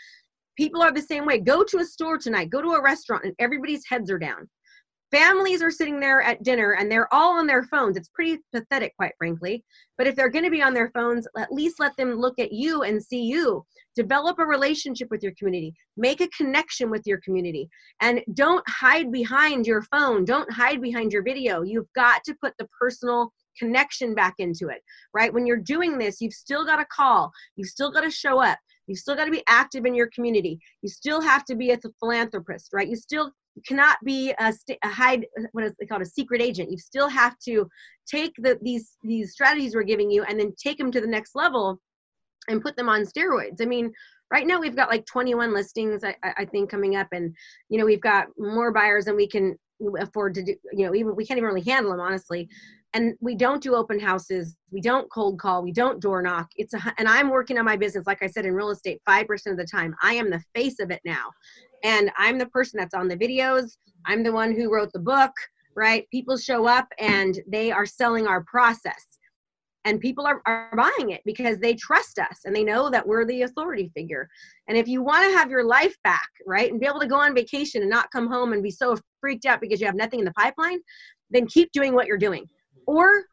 [0.55, 1.39] People are the same way.
[1.39, 4.49] Go to a store tonight, go to a restaurant, and everybody's heads are down.
[5.11, 7.95] Families are sitting there at dinner and they're all on their phones.
[7.95, 9.63] It's pretty pathetic, quite frankly.
[9.97, 12.51] But if they're going to be on their phones, at least let them look at
[12.51, 13.63] you and see you.
[13.95, 15.73] Develop a relationship with your community.
[15.95, 17.69] Make a connection with your community.
[18.01, 20.25] And don't hide behind your phone.
[20.25, 21.61] Don't hide behind your video.
[21.61, 24.81] You've got to put the personal connection back into it,
[25.13, 25.33] right?
[25.33, 28.59] When you're doing this, you've still got to call, you've still got to show up,
[28.87, 31.79] you've still got to be active in your community, you still have to be a
[31.99, 32.87] philanthropist, right?
[32.87, 33.31] You still
[33.65, 36.71] cannot be a, a hide what is it called a secret agent.
[36.71, 37.67] You still have to
[38.07, 41.35] take the, these these strategies we're giving you and then take them to the next
[41.35, 41.79] level
[42.49, 43.61] and put them on steroids.
[43.61, 43.91] I mean
[44.31, 47.35] right now we've got like 21 listings I, I think coming up and
[47.69, 49.57] you know we've got more buyers than we can
[49.99, 52.49] afford to do you know even we can't even really handle them honestly
[52.93, 56.47] and we don't do open houses we don't cold call we don't door knock.
[56.55, 59.51] It's a and i'm working on my business like i said in real estate 5%
[59.51, 59.95] of the time.
[60.01, 61.31] I am the face of it now.
[61.83, 63.77] And i'm the person that's on the videos.
[64.05, 65.31] I'm the one who wrote the book
[65.77, 66.09] right?
[66.09, 69.05] People show up and they are selling our process.
[69.85, 73.25] And people are, are buying it because they trust us and they know that we're
[73.25, 74.27] the authority figure.
[74.67, 77.17] And if you want to have your life back right and be able to go
[77.17, 80.19] on vacation and not come home and be so freaked out because you have nothing
[80.19, 80.79] in the pipeline
[81.29, 82.47] then keep doing what you're doing
[82.87, 83.25] or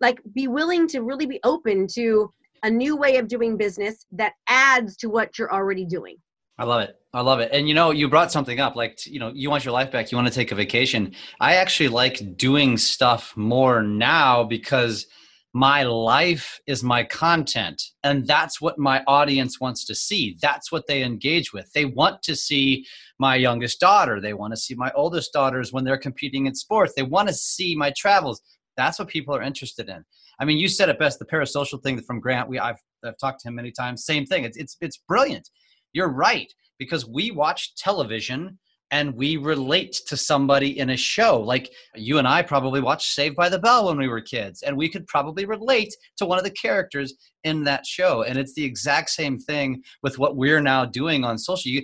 [0.00, 2.30] like be willing to really be open to
[2.62, 6.16] a new way of doing business that adds to what you're already doing.
[6.58, 6.96] I love it.
[7.12, 7.50] I love it.
[7.52, 10.10] And you know, you brought something up like, you know, you want your life back,
[10.10, 11.14] you want to take a vacation.
[11.40, 15.06] I actually like doing stuff more now because
[15.54, 20.86] my life is my content and that's what my audience wants to see that's what
[20.86, 22.86] they engage with they want to see
[23.18, 26.94] my youngest daughter they want to see my oldest daughters when they're competing in sports
[26.96, 28.40] they want to see my travels
[28.76, 30.04] that's what people are interested in.
[30.38, 31.18] I mean, you said it best.
[31.18, 32.48] The parasocial thing from Grant.
[32.48, 34.04] We I've I've talked to him many times.
[34.04, 34.44] Same thing.
[34.44, 35.48] It's it's it's brilliant.
[35.92, 38.58] You're right because we watch television
[38.92, 41.40] and we relate to somebody in a show.
[41.40, 44.76] Like you and I probably watched Saved by the Bell when we were kids, and
[44.76, 48.22] we could probably relate to one of the characters in that show.
[48.22, 51.70] And it's the exact same thing with what we're now doing on social.
[51.70, 51.82] You,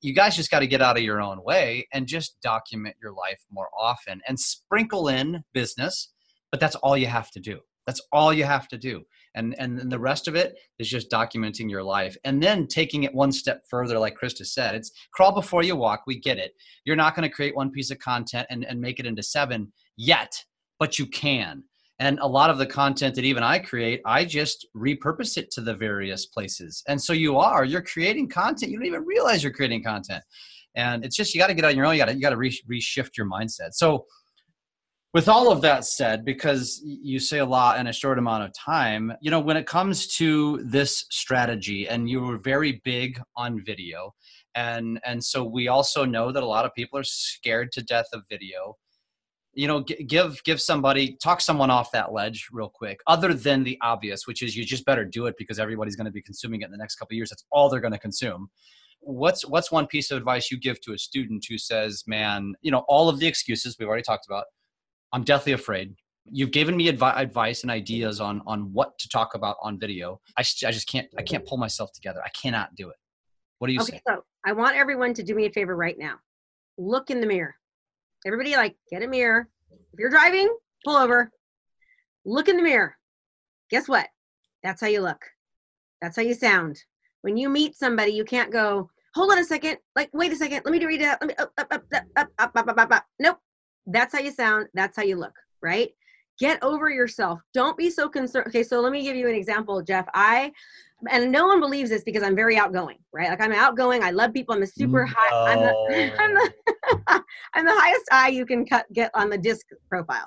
[0.00, 3.12] you guys just got to get out of your own way and just document your
[3.12, 6.14] life more often and sprinkle in business,
[6.56, 7.60] but that's all you have to do.
[7.86, 9.02] That's all you have to do.
[9.34, 13.14] And and the rest of it is just documenting your life and then taking it
[13.14, 14.74] one step further like krista said.
[14.74, 16.04] It's crawl before you walk.
[16.06, 16.52] We get it.
[16.86, 19.70] You're not going to create one piece of content and, and make it into seven
[19.98, 20.42] yet
[20.78, 21.62] but you can.
[21.98, 25.60] And a lot of the content that even i create i just repurpose it to
[25.60, 26.82] the various places.
[26.88, 28.72] And so you are you're creating content.
[28.72, 30.24] You don't even realize you're creating content.
[30.74, 31.92] And it's just you got to get on your own.
[31.92, 33.72] You got to you got to re- reshift your mindset.
[33.72, 34.06] So
[35.16, 38.52] with all of that said because you say a lot in a short amount of
[38.52, 43.64] time you know when it comes to this strategy and you were very big on
[43.64, 44.12] video
[44.56, 48.08] and and so we also know that a lot of people are scared to death
[48.12, 48.76] of video.
[49.54, 53.78] You know give give somebody talk someone off that ledge real quick other than the
[53.82, 56.66] obvious which is you just better do it because everybody's going to be consuming it
[56.66, 57.30] in the next couple years.
[57.30, 58.50] That's all they're going to consume.
[59.00, 62.70] What's what's one piece of advice you give to a student who says man you
[62.70, 64.44] know all of the excuses we've already talked about
[65.16, 65.94] I'm deathly afraid.
[66.30, 70.20] You've given me advi- advice and ideas on on what to talk about on video.
[70.36, 72.20] I, I just can't I can't pull myself together.
[72.22, 72.96] I cannot do it.
[73.58, 74.02] What do you saying?
[74.06, 74.14] okay, say?
[74.14, 76.16] So I want everyone to do me a favor right now.
[76.76, 77.54] Look in the mirror.
[78.26, 79.48] Everybody, like, get a mirror.
[79.70, 81.30] If you're driving, pull over.
[82.26, 82.94] Look in the mirror.
[83.70, 84.08] Guess what?
[84.62, 85.24] That's how you look.
[86.02, 86.78] That's how you sound.
[87.22, 89.78] When you meet somebody, you can't go, hold on a second.
[89.94, 90.60] Like, wait a second.
[90.66, 91.16] Let me read it.
[91.22, 93.04] Let me up, up, up, up, up, up, up, up, up.
[93.18, 93.38] Nope.
[93.86, 94.68] That's how you sound.
[94.74, 95.90] That's how you look, right?
[96.38, 97.40] Get over yourself.
[97.54, 98.48] Don't be so concerned.
[98.48, 100.06] Okay, so let me give you an example, Jeff.
[100.14, 100.52] I
[101.10, 103.28] and no one believes this because I'm very outgoing, right?
[103.28, 104.02] Like I'm outgoing.
[104.02, 104.54] I love people.
[104.54, 105.12] I'm a super no.
[105.14, 105.52] high.
[105.52, 106.52] I'm the, I'm the,
[107.08, 107.20] oh.
[107.54, 110.26] I'm the highest I you can cut, get on the disc profile.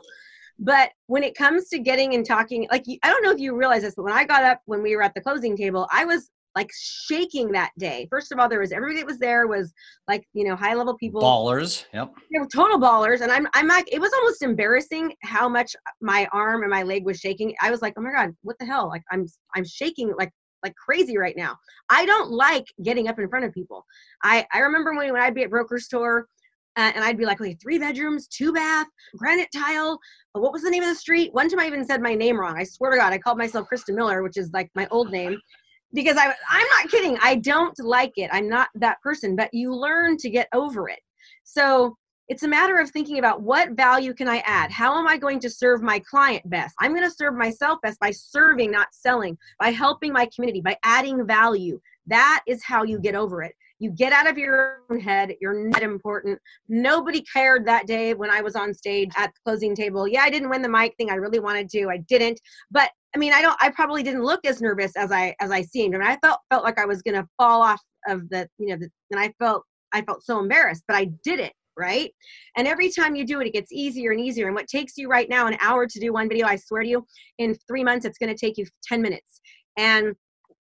[0.60, 3.82] But when it comes to getting and talking, like I don't know if you realize
[3.82, 6.30] this, but when I got up when we were at the closing table, I was
[6.56, 8.08] like shaking that day.
[8.10, 9.74] First of all, there was everybody that was there was
[10.08, 11.22] like, you know, high level people.
[11.22, 11.86] Ballers.
[11.94, 12.14] Yep.
[12.32, 13.22] They were total ballers.
[13.22, 17.06] And I'm I'm like, it was almost embarrassing how much my arm and my leg
[17.06, 17.54] was shaking.
[17.62, 18.88] I was like, oh my God, what the hell?
[18.88, 20.32] Like I'm I'm shaking like
[20.64, 21.56] like crazy right now.
[21.90, 23.86] I don't like getting up in front of people.
[24.24, 26.28] I, I remember when, when I'd be at broker store
[26.76, 30.00] uh, and I'd be like, okay, three bedrooms, two bath, granite tile.
[30.34, 31.34] What was the name of the street?
[31.34, 32.58] One time I even said my name wrong.
[32.58, 35.40] I swear to God, I called myself Krista Miller, which is like my old name
[35.94, 37.18] because I I'm not kidding.
[37.22, 38.30] I don't like it.
[38.32, 41.00] I'm not that person, but you learn to get over it.
[41.44, 41.98] So
[42.30, 44.72] it's a matter of thinking about what value can I add?
[44.72, 46.76] How am I going to serve my client best?
[46.80, 50.78] I'm going to serve myself best by serving, not selling, by helping my community, by
[50.84, 51.82] adding value.
[52.06, 53.56] That is how you get over it.
[53.80, 55.34] You get out of your own head.
[55.42, 56.38] You're not important.
[56.68, 60.08] Nobody cared that day when I was on stage at the closing table.
[60.08, 61.10] Yeah, I didn't win the mic thing.
[61.10, 61.90] I really wanted to.
[61.90, 62.40] I didn't.
[62.70, 63.58] But I mean, I don't.
[63.60, 65.96] I probably didn't look as nervous as I as I seemed.
[65.96, 68.90] and I felt felt like I was gonna fall off of the you know, the,
[69.12, 72.14] and I felt I felt so embarrassed, but I did it right?
[72.58, 74.48] And every time you do it, it gets easier and easier.
[74.48, 76.90] And what takes you right now an hour to do one video, I swear to
[76.90, 77.06] you,
[77.38, 79.40] in three months, it's to take you 10 minutes.
[79.78, 80.10] And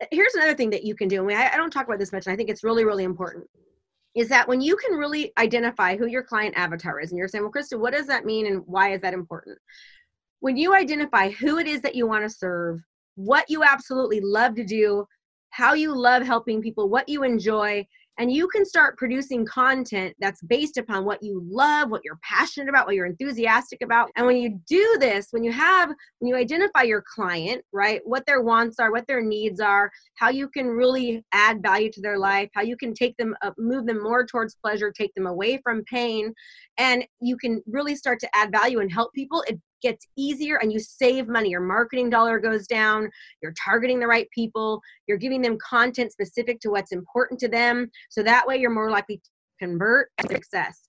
[0.01, 1.27] uh, here's another thing that you can do.
[1.27, 3.45] And I, I don't talk about this much, and I think it's really, really important.
[4.15, 7.43] Is that when you can really identify who your client avatar is, and you're saying,
[7.43, 9.57] Well, Krista, what does that mean and why is that important?
[10.39, 12.79] When you identify who it is that you want to serve,
[13.15, 15.05] what you absolutely love to do,
[15.49, 17.85] how you love helping people, what you enjoy,
[18.19, 22.67] and you can start producing content that's based upon what you love, what you're passionate
[22.67, 24.11] about, what you're enthusiastic about.
[24.17, 28.25] And when you do this, when you have, when you identify your client, right, what
[28.25, 32.19] their wants are, what their needs are, how you can really add value to their
[32.19, 35.61] life, how you can take them, uh, move them more towards pleasure, take them away
[35.63, 36.33] from pain,
[36.77, 40.71] and you can really start to add value and help people, it gets easier and
[40.71, 41.49] you save money.
[41.49, 43.09] Your marketing dollar goes down,
[43.41, 47.89] you're targeting the right people, you're giving them content specific to what's important to them.
[48.09, 50.87] So that way you're more likely to convert success.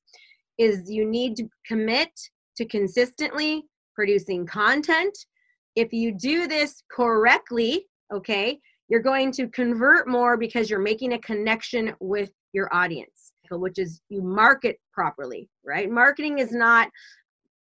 [0.58, 2.10] Is you need to commit
[2.56, 5.16] to consistently producing content.
[5.76, 11.18] If you do this correctly, okay, you're going to convert more because you're making a
[11.20, 15.90] connection with your audience, which is you market properly, right?
[15.90, 16.88] Marketing is not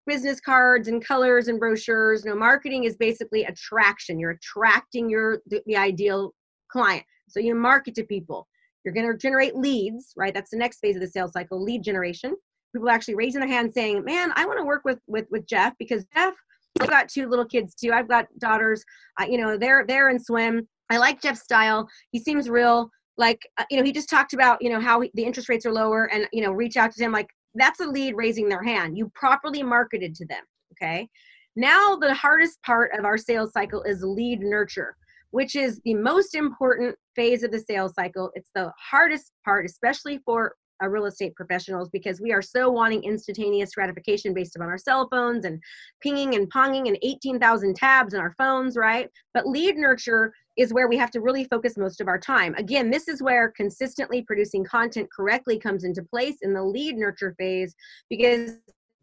[0.09, 2.25] business cards and colors and brochures.
[2.25, 4.19] No, marketing is basically attraction.
[4.19, 6.33] You're attracting your the, the ideal
[6.69, 7.03] client.
[7.29, 8.47] So you market to people.
[8.83, 10.33] You're going to generate leads, right?
[10.33, 12.35] That's the next phase of the sales cycle, lead generation.
[12.73, 15.73] People actually raising their hand saying, "Man, I want to work with with with Jeff
[15.79, 16.33] because Jeff,
[16.81, 17.91] I've got two little kids too.
[17.91, 18.83] I've got daughters.
[19.21, 20.67] Uh, you know, they're they're in swim.
[20.89, 21.87] I like Jeff's style.
[22.11, 25.11] He seems real like uh, you know he just talked about you know how he,
[25.13, 27.87] the interest rates are lower and you know reach out to them like that's a
[27.87, 28.97] lead raising their hand.
[28.97, 30.43] You properly marketed to them
[30.73, 31.09] okay?
[31.55, 34.95] Now the hardest part of our sales cycle is lead nurture
[35.31, 38.31] which is the most important phase of the sales cycle.
[38.33, 43.03] It's the hardest part especially for uh, real estate professionals because we are so wanting
[43.03, 45.61] instantaneous gratification based upon our cell phones and
[46.01, 49.09] pinging and ponging and 18,000 tabs in our phones, right?
[49.33, 52.53] But lead nurture is where we have to really focus most of our time.
[52.55, 57.33] Again, this is where consistently producing content correctly comes into place in the lead nurture
[57.37, 57.75] phase
[58.09, 58.57] because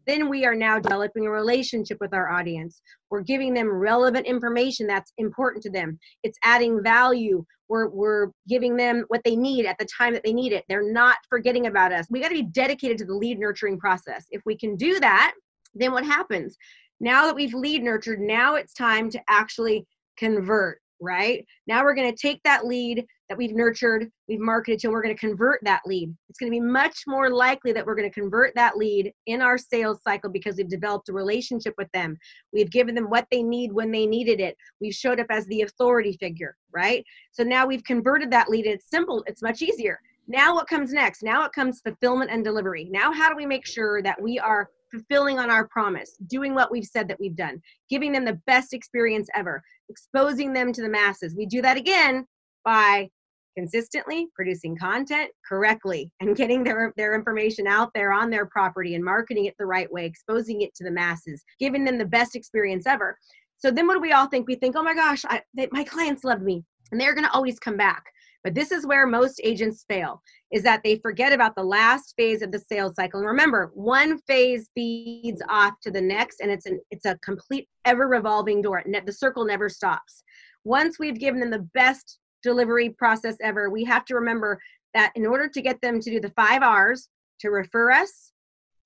[0.07, 2.81] then we are now developing a relationship with our audience.
[3.11, 5.99] We're giving them relevant information that's important to them.
[6.23, 7.45] It's adding value.
[7.69, 10.63] We're, we're giving them what they need at the time that they need it.
[10.69, 12.07] They're not forgetting about us.
[12.09, 14.25] We got to be dedicated to the lead nurturing process.
[14.31, 15.33] If we can do that,
[15.75, 16.55] then what happens?
[16.99, 19.85] Now that we've lead nurtured, now it's time to actually
[20.17, 21.45] convert right?
[21.67, 25.03] Now we're going to take that lead that we've nurtured, we've marketed to, and we're
[25.03, 26.15] going to convert that lead.
[26.29, 29.41] It's going to be much more likely that we're going to convert that lead in
[29.41, 32.17] our sales cycle because we've developed a relationship with them.
[32.53, 34.55] We've given them what they need when they needed it.
[34.79, 37.03] We've showed up as the authority figure, right?
[37.31, 38.65] So now we've converted that lead.
[38.65, 39.99] It's simple, it's much easier.
[40.29, 41.23] Now what comes next?
[41.23, 42.87] Now it comes fulfillment and delivery.
[42.91, 46.71] Now how do we make sure that we are fulfilling on our promise, doing what
[46.71, 50.89] we've said that we've done, giving them the best experience ever, exposing them to the
[50.89, 51.35] masses.
[51.35, 52.25] We do that again
[52.63, 53.09] by
[53.57, 59.03] consistently producing content correctly and getting their, their information out there on their property and
[59.03, 62.85] marketing it the right way, exposing it to the masses, giving them the best experience
[62.85, 63.17] ever.
[63.57, 64.47] So then what do we all think?
[64.47, 67.33] We think, oh my gosh, I, they, my clients love me and they're going to
[67.33, 68.03] always come back.
[68.43, 70.21] But this is where most agents fail
[70.51, 73.19] is that they forget about the last phase of the sales cycle.
[73.19, 77.67] And remember, one phase feeds off to the next and it's an it's a complete
[77.85, 78.83] ever revolving door.
[78.85, 80.23] The circle never stops.
[80.63, 84.59] Once we've given them the best delivery process ever, we have to remember
[84.93, 87.09] that in order to get them to do the 5 Rs,
[87.41, 88.31] to refer us,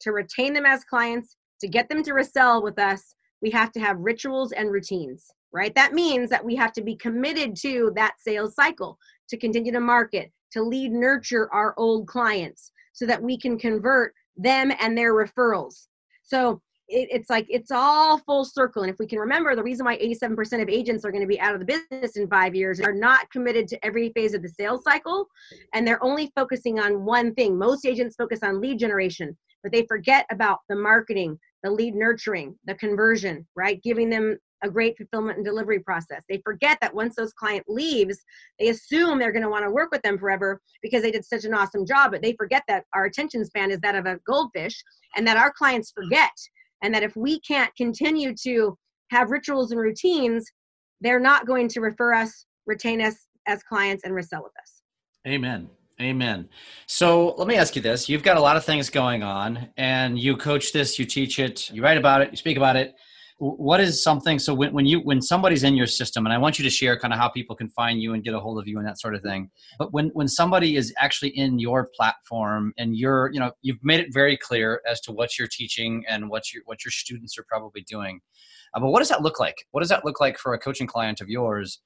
[0.01, 3.79] to retain them as clients, to get them to resell with us, we have to
[3.79, 5.73] have rituals and routines right?
[5.75, 8.97] That means that we have to be committed to that sales cycle
[9.31, 14.13] to continue to market, to lead nurture our old clients so that we can convert
[14.37, 15.87] them and their referrals.
[16.21, 18.83] So it, it's like it's all full circle.
[18.83, 21.39] And if we can remember, the reason why 87% of agents are going to be
[21.39, 24.49] out of the business in five years are not committed to every phase of the
[24.49, 25.27] sales cycle
[25.73, 27.57] and they're only focusing on one thing.
[27.57, 32.55] Most agents focus on lead generation, but they forget about the marketing, the lead nurturing,
[32.65, 33.81] the conversion, right?
[33.83, 36.23] Giving them a great fulfillment and delivery process.
[36.29, 38.17] They forget that once those client leaves,
[38.59, 41.45] they assume they're going to want to work with them forever because they did such
[41.45, 44.81] an awesome job, but they forget that our attention span is that of a goldfish
[45.15, 46.31] and that our clients forget
[46.83, 48.77] and that if we can't continue to
[49.11, 50.45] have rituals and routines,
[51.01, 53.15] they're not going to refer us, retain us
[53.47, 54.81] as clients and resell with us.
[55.27, 55.69] Amen.
[55.99, 56.49] Amen.
[56.87, 58.09] So let me ask you this.
[58.09, 61.69] You've got a lot of things going on and you coach this, you teach it,
[61.69, 62.95] you write about it, you speak about it
[63.43, 66.59] what is something so when, when you when somebody's in your system and i want
[66.59, 68.67] you to share kind of how people can find you and get a hold of
[68.67, 72.71] you and that sort of thing but when when somebody is actually in your platform
[72.77, 76.29] and you're you know you've made it very clear as to what you're teaching and
[76.29, 78.21] what your what your students are probably doing
[78.73, 79.65] uh, but what does that look like?
[79.71, 81.79] What does that look like for a coaching client of yours?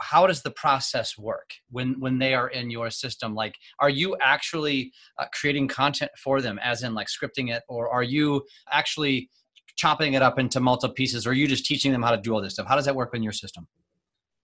[0.00, 3.34] How does the process work when when they are in your system?
[3.34, 7.88] Like are you actually uh, creating content for them as in like scripting it or
[7.88, 9.30] are you actually
[9.78, 12.34] chopping it up into multiple pieces or are you just teaching them how to do
[12.34, 12.66] all this stuff?
[12.66, 13.66] How does that work in your system?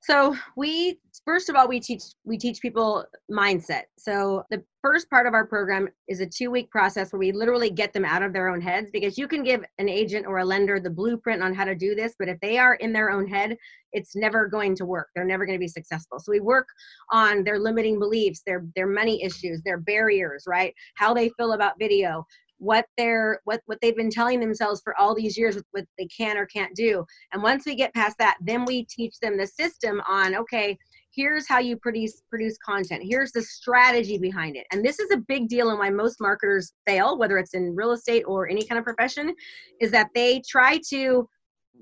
[0.01, 3.85] So we first of all we teach we teach people mindset.
[3.99, 7.71] So the first part of our program is a two week process where we literally
[7.71, 10.45] get them out of their own heads because you can give an agent or a
[10.45, 13.27] lender the blueprint on how to do this but if they are in their own
[13.27, 13.57] head
[13.95, 15.09] it's never going to work.
[15.15, 16.19] They're never going to be successful.
[16.19, 16.67] So we work
[17.13, 20.75] on their limiting beliefs their their money issues their barriers right?
[20.97, 22.27] How they feel about video
[22.65, 26.07] what they're what what they've been telling themselves for all these years with what they
[26.07, 27.05] can or can't do.
[27.33, 30.79] And once we get past that then we teach them the system on okay
[31.15, 33.03] here's how you produce produce content.
[33.09, 34.67] Here's the strategy behind it.
[34.73, 37.93] And this is a big deal and why most marketers fail whether it's in real
[37.93, 39.35] estate or any kind of profession
[39.81, 41.29] is that they try to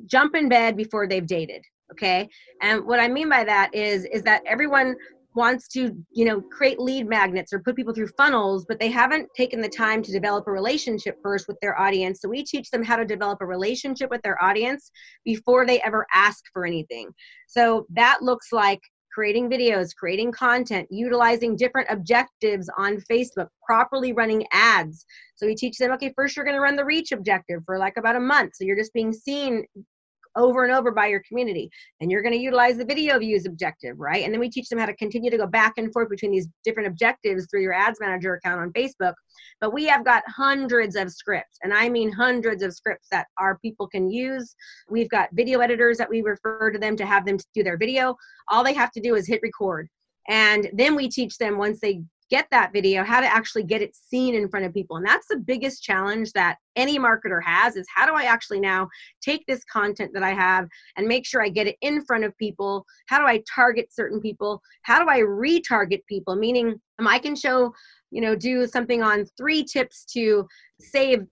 [0.07, 1.63] jump in bed before they've dated
[1.93, 2.27] okay?
[2.63, 4.97] And what i mean by that is is that everyone
[5.35, 9.29] wants to you know create lead magnets or put people through funnels but they haven't
[9.37, 12.21] taken the time to develop a relationship first with their audience.
[12.21, 14.91] So we teach them how to develop a relationship with their audience
[15.25, 17.11] before they ever ask for anything.
[17.49, 18.81] So that looks like
[19.13, 25.05] creating videos creating content utilizing different objectives on facebook properly running ads.
[25.37, 27.97] So we teach them okay first you're going to run the reach objective for like
[27.97, 28.53] about a month.
[28.55, 29.65] So you're just being seen
[30.37, 31.71] over and over by your community.
[32.01, 34.25] And you're going to utilize the video views objective, right?
[34.25, 36.49] And then we teach them how to continue to go back and forth between these
[36.65, 39.15] different objectives through your ads manager account on Facebook.
[39.61, 43.59] But we have got hundreds of scripts, and I mean hundreds of scripts that our
[43.59, 44.55] people can use.
[44.91, 48.17] We've got video editors that we refer to them to have them do their video.
[48.49, 49.89] All they have to do is hit record.
[50.29, 52.03] And then we teach them once they
[52.33, 54.97] get that video how to actually get it seen in front of people.
[54.97, 58.89] And that's the biggest challenge that any marketer has is how do i actually now
[59.21, 60.67] take this content that i have
[60.97, 62.87] and make sure i get it in front of people?
[63.07, 64.63] How do i target certain people?
[64.81, 66.35] How do i retarget people?
[66.35, 67.75] Meaning um, i can show
[68.11, 70.47] you know do something on three tips to
[70.81, 71.27] save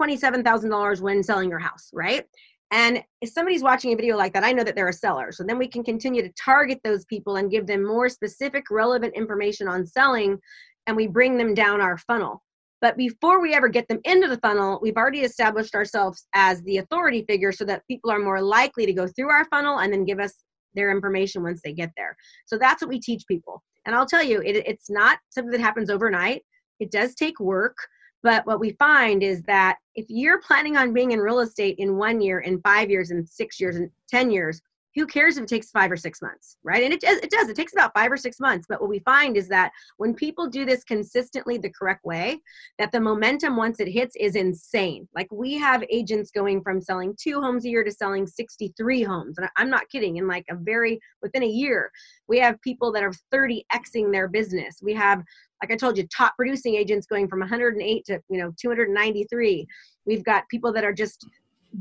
[0.00, 2.24] $27000 when selling your house right
[2.70, 5.32] and if somebody's watching a video like that, I know that they're a seller.
[5.32, 9.14] So then we can continue to target those people and give them more specific, relevant
[9.14, 10.38] information on selling,
[10.86, 12.42] and we bring them down our funnel.
[12.80, 16.78] But before we ever get them into the funnel, we've already established ourselves as the
[16.78, 20.04] authority figure so that people are more likely to go through our funnel and then
[20.04, 20.32] give us
[20.74, 22.16] their information once they get there.
[22.46, 23.62] So that's what we teach people.
[23.84, 26.42] And I'll tell you, it, it's not something that happens overnight.
[26.78, 27.76] It does take work.
[28.22, 31.96] But what we find is that if you're planning on being in real estate in
[31.96, 34.60] one year, in five years, in six years, in 10 years,
[34.94, 36.82] who cares if it takes five or six months, right?
[36.82, 38.66] And it, it does, it takes about five or six months.
[38.68, 42.40] But what we find is that when people do this consistently the correct way,
[42.78, 45.08] that the momentum once it hits is insane.
[45.14, 49.38] Like we have agents going from selling two homes a year to selling 63 homes.
[49.38, 51.90] And I'm not kidding, in like a very, within a year,
[52.28, 54.80] we have people that are 30xing their business.
[54.82, 55.22] We have
[55.62, 59.66] like I told you, top producing agents going from 108 to you know 293.
[60.06, 61.26] We've got people that are just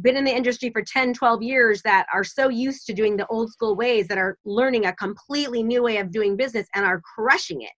[0.02, 3.28] been in the industry for 10 12 years that are so used to doing the
[3.28, 7.02] old school ways that are learning a completely new way of doing business and are
[7.16, 7.72] crushing it.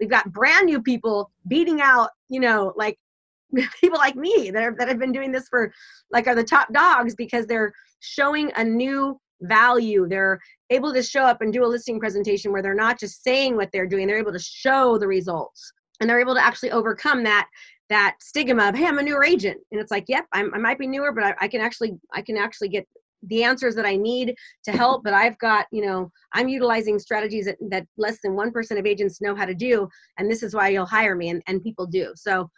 [0.00, 2.98] We've got brand new people beating out you know like
[3.80, 5.72] people like me that, are, that have been doing this for
[6.10, 10.06] like are the top dogs because they're showing a new value.
[10.08, 10.40] They're
[10.70, 13.70] able to show up and do a listing presentation where they're not just saying what
[13.72, 15.72] they're doing they're able to show the results.
[16.00, 17.48] And they're able to actually overcome that
[17.88, 19.58] that stigma of hey i'm a newer agent.
[19.72, 22.22] And it's like yep I'm, i might be newer but I, I can actually i
[22.22, 22.86] can actually get
[23.24, 24.34] the answers that i need
[24.64, 28.78] to help but i've got you know i'm utilizing strategies that, that less than 1%
[28.78, 31.62] of agents know how to do and this is why you'll hire me and, and
[31.62, 32.12] people do.
[32.14, 32.50] So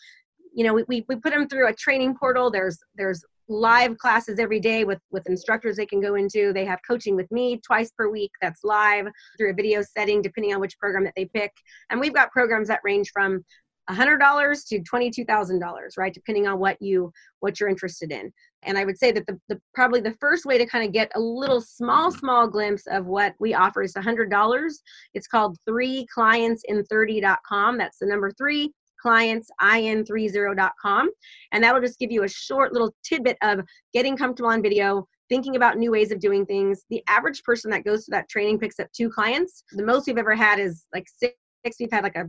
[0.53, 2.51] you know we, we, we put them through a training portal.
[2.51, 6.53] There's there's live classes every day with with instructors they can go into.
[6.53, 9.07] They have coaching with me twice per week that's live
[9.39, 11.53] through a video setting depending on which program that they pick.
[11.91, 13.45] And we've got programs that range from
[13.91, 15.61] $100 to $22,000
[15.99, 18.32] right depending on what you what you're interested in
[18.62, 21.11] and i would say that the, the probably the first way to kind of get
[21.14, 22.18] a little small mm-hmm.
[22.18, 24.70] small glimpse of what we offer is $100
[25.14, 28.70] it's called 3 clients in 30.com that's the number 3
[29.05, 31.11] clientsin30.com.
[31.53, 33.61] And that'll just give you a short little tidbit of
[33.93, 36.84] getting comfortable on video, thinking about new ways of doing things.
[36.91, 39.64] The average person that goes to that training picks up two clients.
[39.72, 41.34] The most we've ever had is like six.
[41.78, 42.26] We've had like a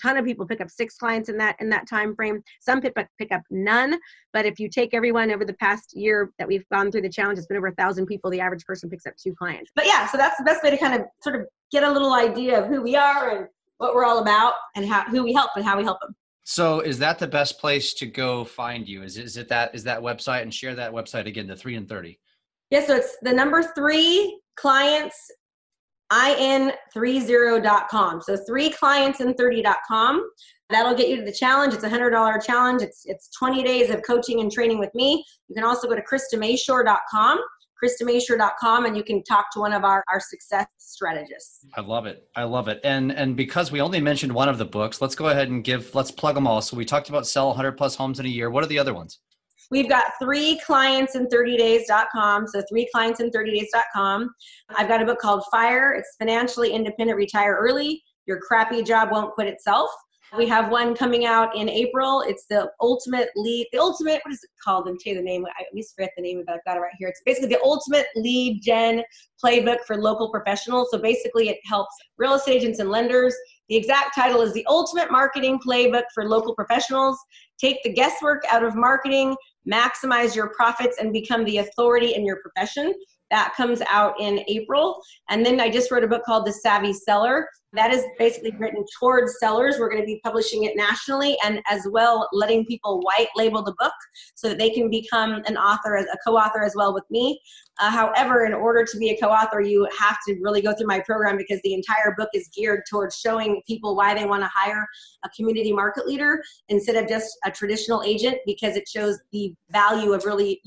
[0.00, 2.98] ton of people pick up six clients in that in that time frame some pick
[2.98, 3.98] up, pick up none
[4.32, 7.38] but if you take everyone over the past year that we've gone through the challenge
[7.38, 10.06] it's been over a thousand people the average person picks up two clients but yeah
[10.06, 12.68] so that's the best way to kind of sort of get a little idea of
[12.68, 13.48] who we are and
[13.78, 16.14] what we're all about and how who we help and how we help them
[16.44, 19.02] so is that the best place to go find you?
[19.02, 21.88] Is, is it that is that website and share that website again, the three and
[21.88, 22.20] thirty?
[22.70, 25.30] Yes, yeah, so it's the number three clients
[26.12, 28.22] in30.com.
[28.22, 30.30] So three clients in 30.com.
[30.70, 31.74] That'll get you to the challenge.
[31.74, 32.82] It's a hundred dollar challenge.
[32.82, 35.24] It's it's 20 days of coaching and training with me.
[35.48, 37.38] You can also go to KristaMashore.com
[37.84, 41.66] KristaMashore.com and you can talk to one of our, our success strategists.
[41.76, 42.28] I love it.
[42.34, 42.80] I love it.
[42.84, 45.94] And and because we only mentioned one of the books, let's go ahead and give
[45.94, 46.62] let's plug them all.
[46.62, 48.50] So we talked about sell 100 plus homes in a year.
[48.50, 49.18] What are the other ones?
[49.74, 52.46] We've got three clients in 30 days.com.
[52.46, 54.30] So three clients in 30 days.com.
[54.76, 55.94] I've got a book called Fire.
[55.94, 58.00] It's financially independent, retire early.
[58.26, 59.90] Your crappy job won't quit itself.
[60.38, 62.22] We have one coming out in April.
[62.22, 64.86] It's the ultimate lead, the ultimate, what is it called?
[64.86, 65.44] And tell the name.
[65.44, 66.52] I always forget the name of it.
[66.52, 67.08] I've got it right here.
[67.08, 69.02] It's basically the ultimate lead gen
[69.44, 70.88] playbook for local professionals.
[70.92, 73.34] So basically, it helps real estate agents and lenders.
[73.68, 77.18] The exact title is the ultimate marketing playbook for local professionals.
[77.58, 79.36] Take the guesswork out of marketing,
[79.70, 82.94] maximize your profits, and become the authority in your profession.
[83.34, 85.02] That comes out in April.
[85.28, 87.48] And then I just wrote a book called The Savvy Seller.
[87.72, 89.74] That is basically written towards sellers.
[89.76, 93.74] We're going to be publishing it nationally and as well letting people white label the
[93.80, 93.92] book
[94.36, 97.40] so that they can become an author, a co author as well with me.
[97.80, 100.86] Uh, however, in order to be a co author, you have to really go through
[100.86, 104.50] my program because the entire book is geared towards showing people why they want to
[104.54, 104.86] hire
[105.24, 110.12] a community market leader instead of just a traditional agent because it shows the value
[110.12, 110.62] of really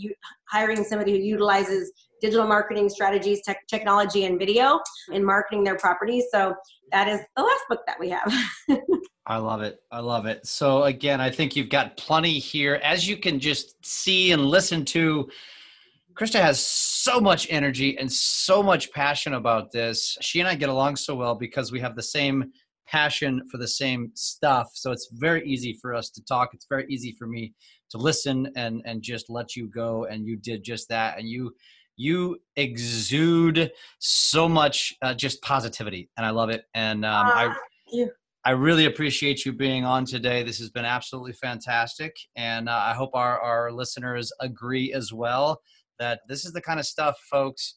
[0.49, 4.79] hiring somebody who utilizes digital marketing strategies, tech, technology, and video
[5.11, 6.25] in marketing their properties.
[6.31, 6.55] So
[6.91, 8.33] that is the last book that we have.
[9.25, 9.79] I love it.
[9.91, 10.45] I love it.
[10.47, 12.75] So again, I think you've got plenty here.
[12.83, 15.27] As you can just see and listen to,
[16.13, 20.17] Krista has so much energy and so much passion about this.
[20.21, 22.51] She and I get along so well because we have the same
[22.87, 24.69] passion for the same stuff.
[24.73, 26.51] So it's very easy for us to talk.
[26.53, 27.53] It's very easy for me
[27.91, 30.05] to listen and and just let you go.
[30.05, 31.19] And you did just that.
[31.19, 31.53] And you
[31.97, 36.63] you exude so much uh, just positivity, and I love it.
[36.73, 37.55] And um, I.
[38.45, 40.41] I really appreciate you being on today.
[40.41, 42.15] This has been absolutely fantastic.
[42.37, 45.59] And uh, I hope our, our listeners agree as well
[45.99, 47.75] that this is the kind of stuff, folks,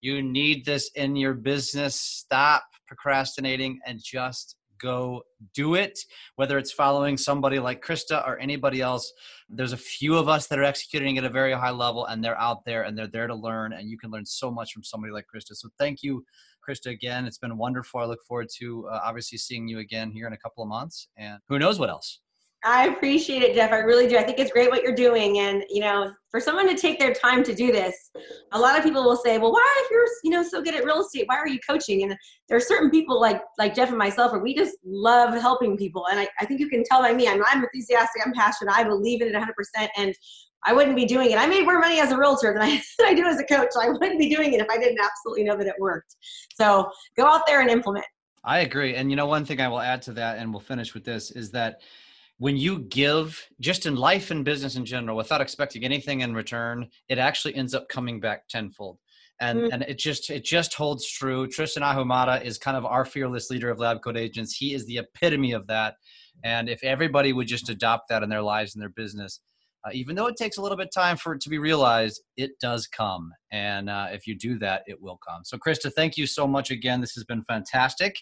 [0.00, 1.98] you need this in your business.
[1.98, 5.22] Stop procrastinating and just go
[5.54, 5.98] do it.
[6.36, 9.12] Whether it's following somebody like Krista or anybody else,
[9.54, 12.40] there's a few of us that are executing at a very high level and they're
[12.40, 13.74] out there and they're there to learn.
[13.74, 15.54] And you can learn so much from somebody like Krista.
[15.54, 16.24] So thank you
[16.66, 17.26] Krista, again.
[17.26, 18.00] It's been wonderful.
[18.00, 21.08] I look forward to uh, obviously seeing you again here in a couple of months,
[21.16, 22.20] and who knows what else.
[22.64, 23.72] I appreciate it, Jeff.
[23.72, 24.16] I really do.
[24.16, 27.12] I think it's great what you're doing, and you know, for someone to take their
[27.12, 28.10] time to do this,
[28.52, 30.84] a lot of people will say, "Well, why, if you're you know so good at
[30.84, 32.16] real estate, why are you coaching?" And
[32.48, 36.06] there are certain people like like Jeff and myself, where we just love helping people,
[36.06, 37.26] and I, I think you can tell by me.
[37.26, 38.22] I'm I'm enthusiastic.
[38.24, 38.72] I'm passionate.
[38.72, 40.14] I believe in it 100, percent and
[40.64, 41.38] I wouldn't be doing it.
[41.38, 43.68] I made more money as a realtor than I, than I do as a coach.
[43.72, 46.16] So I wouldn't be doing it if I didn't absolutely know that it worked.
[46.54, 48.06] So go out there and implement.
[48.44, 48.94] I agree.
[48.94, 51.30] And you know, one thing I will add to that, and we'll finish with this,
[51.30, 51.80] is that
[52.42, 56.88] when you give just in life and business in general without expecting anything in return,
[57.08, 58.98] it actually ends up coming back tenfold.
[59.40, 59.72] And, mm-hmm.
[59.72, 61.46] and it just it just holds true.
[61.46, 64.56] Tristan Ahumada is kind of our fearless leader of Lab Coat Agents.
[64.56, 65.94] He is the epitome of that.
[66.42, 69.38] And if everybody would just adopt that in their lives and their business,
[69.86, 72.24] uh, even though it takes a little bit of time for it to be realized,
[72.36, 73.30] it does come.
[73.52, 75.44] And uh, if you do that, it will come.
[75.44, 77.00] So, Krista, thank you so much again.
[77.00, 78.16] This has been fantastic.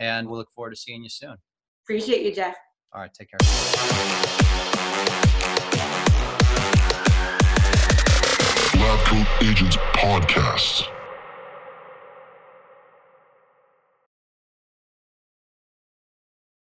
[0.00, 1.36] And we'll look forward to seeing you soon.
[1.84, 2.56] Appreciate you, Jeff.
[2.94, 3.38] All right, take care.
[8.78, 11.01] Lab Coat Agents Podcast.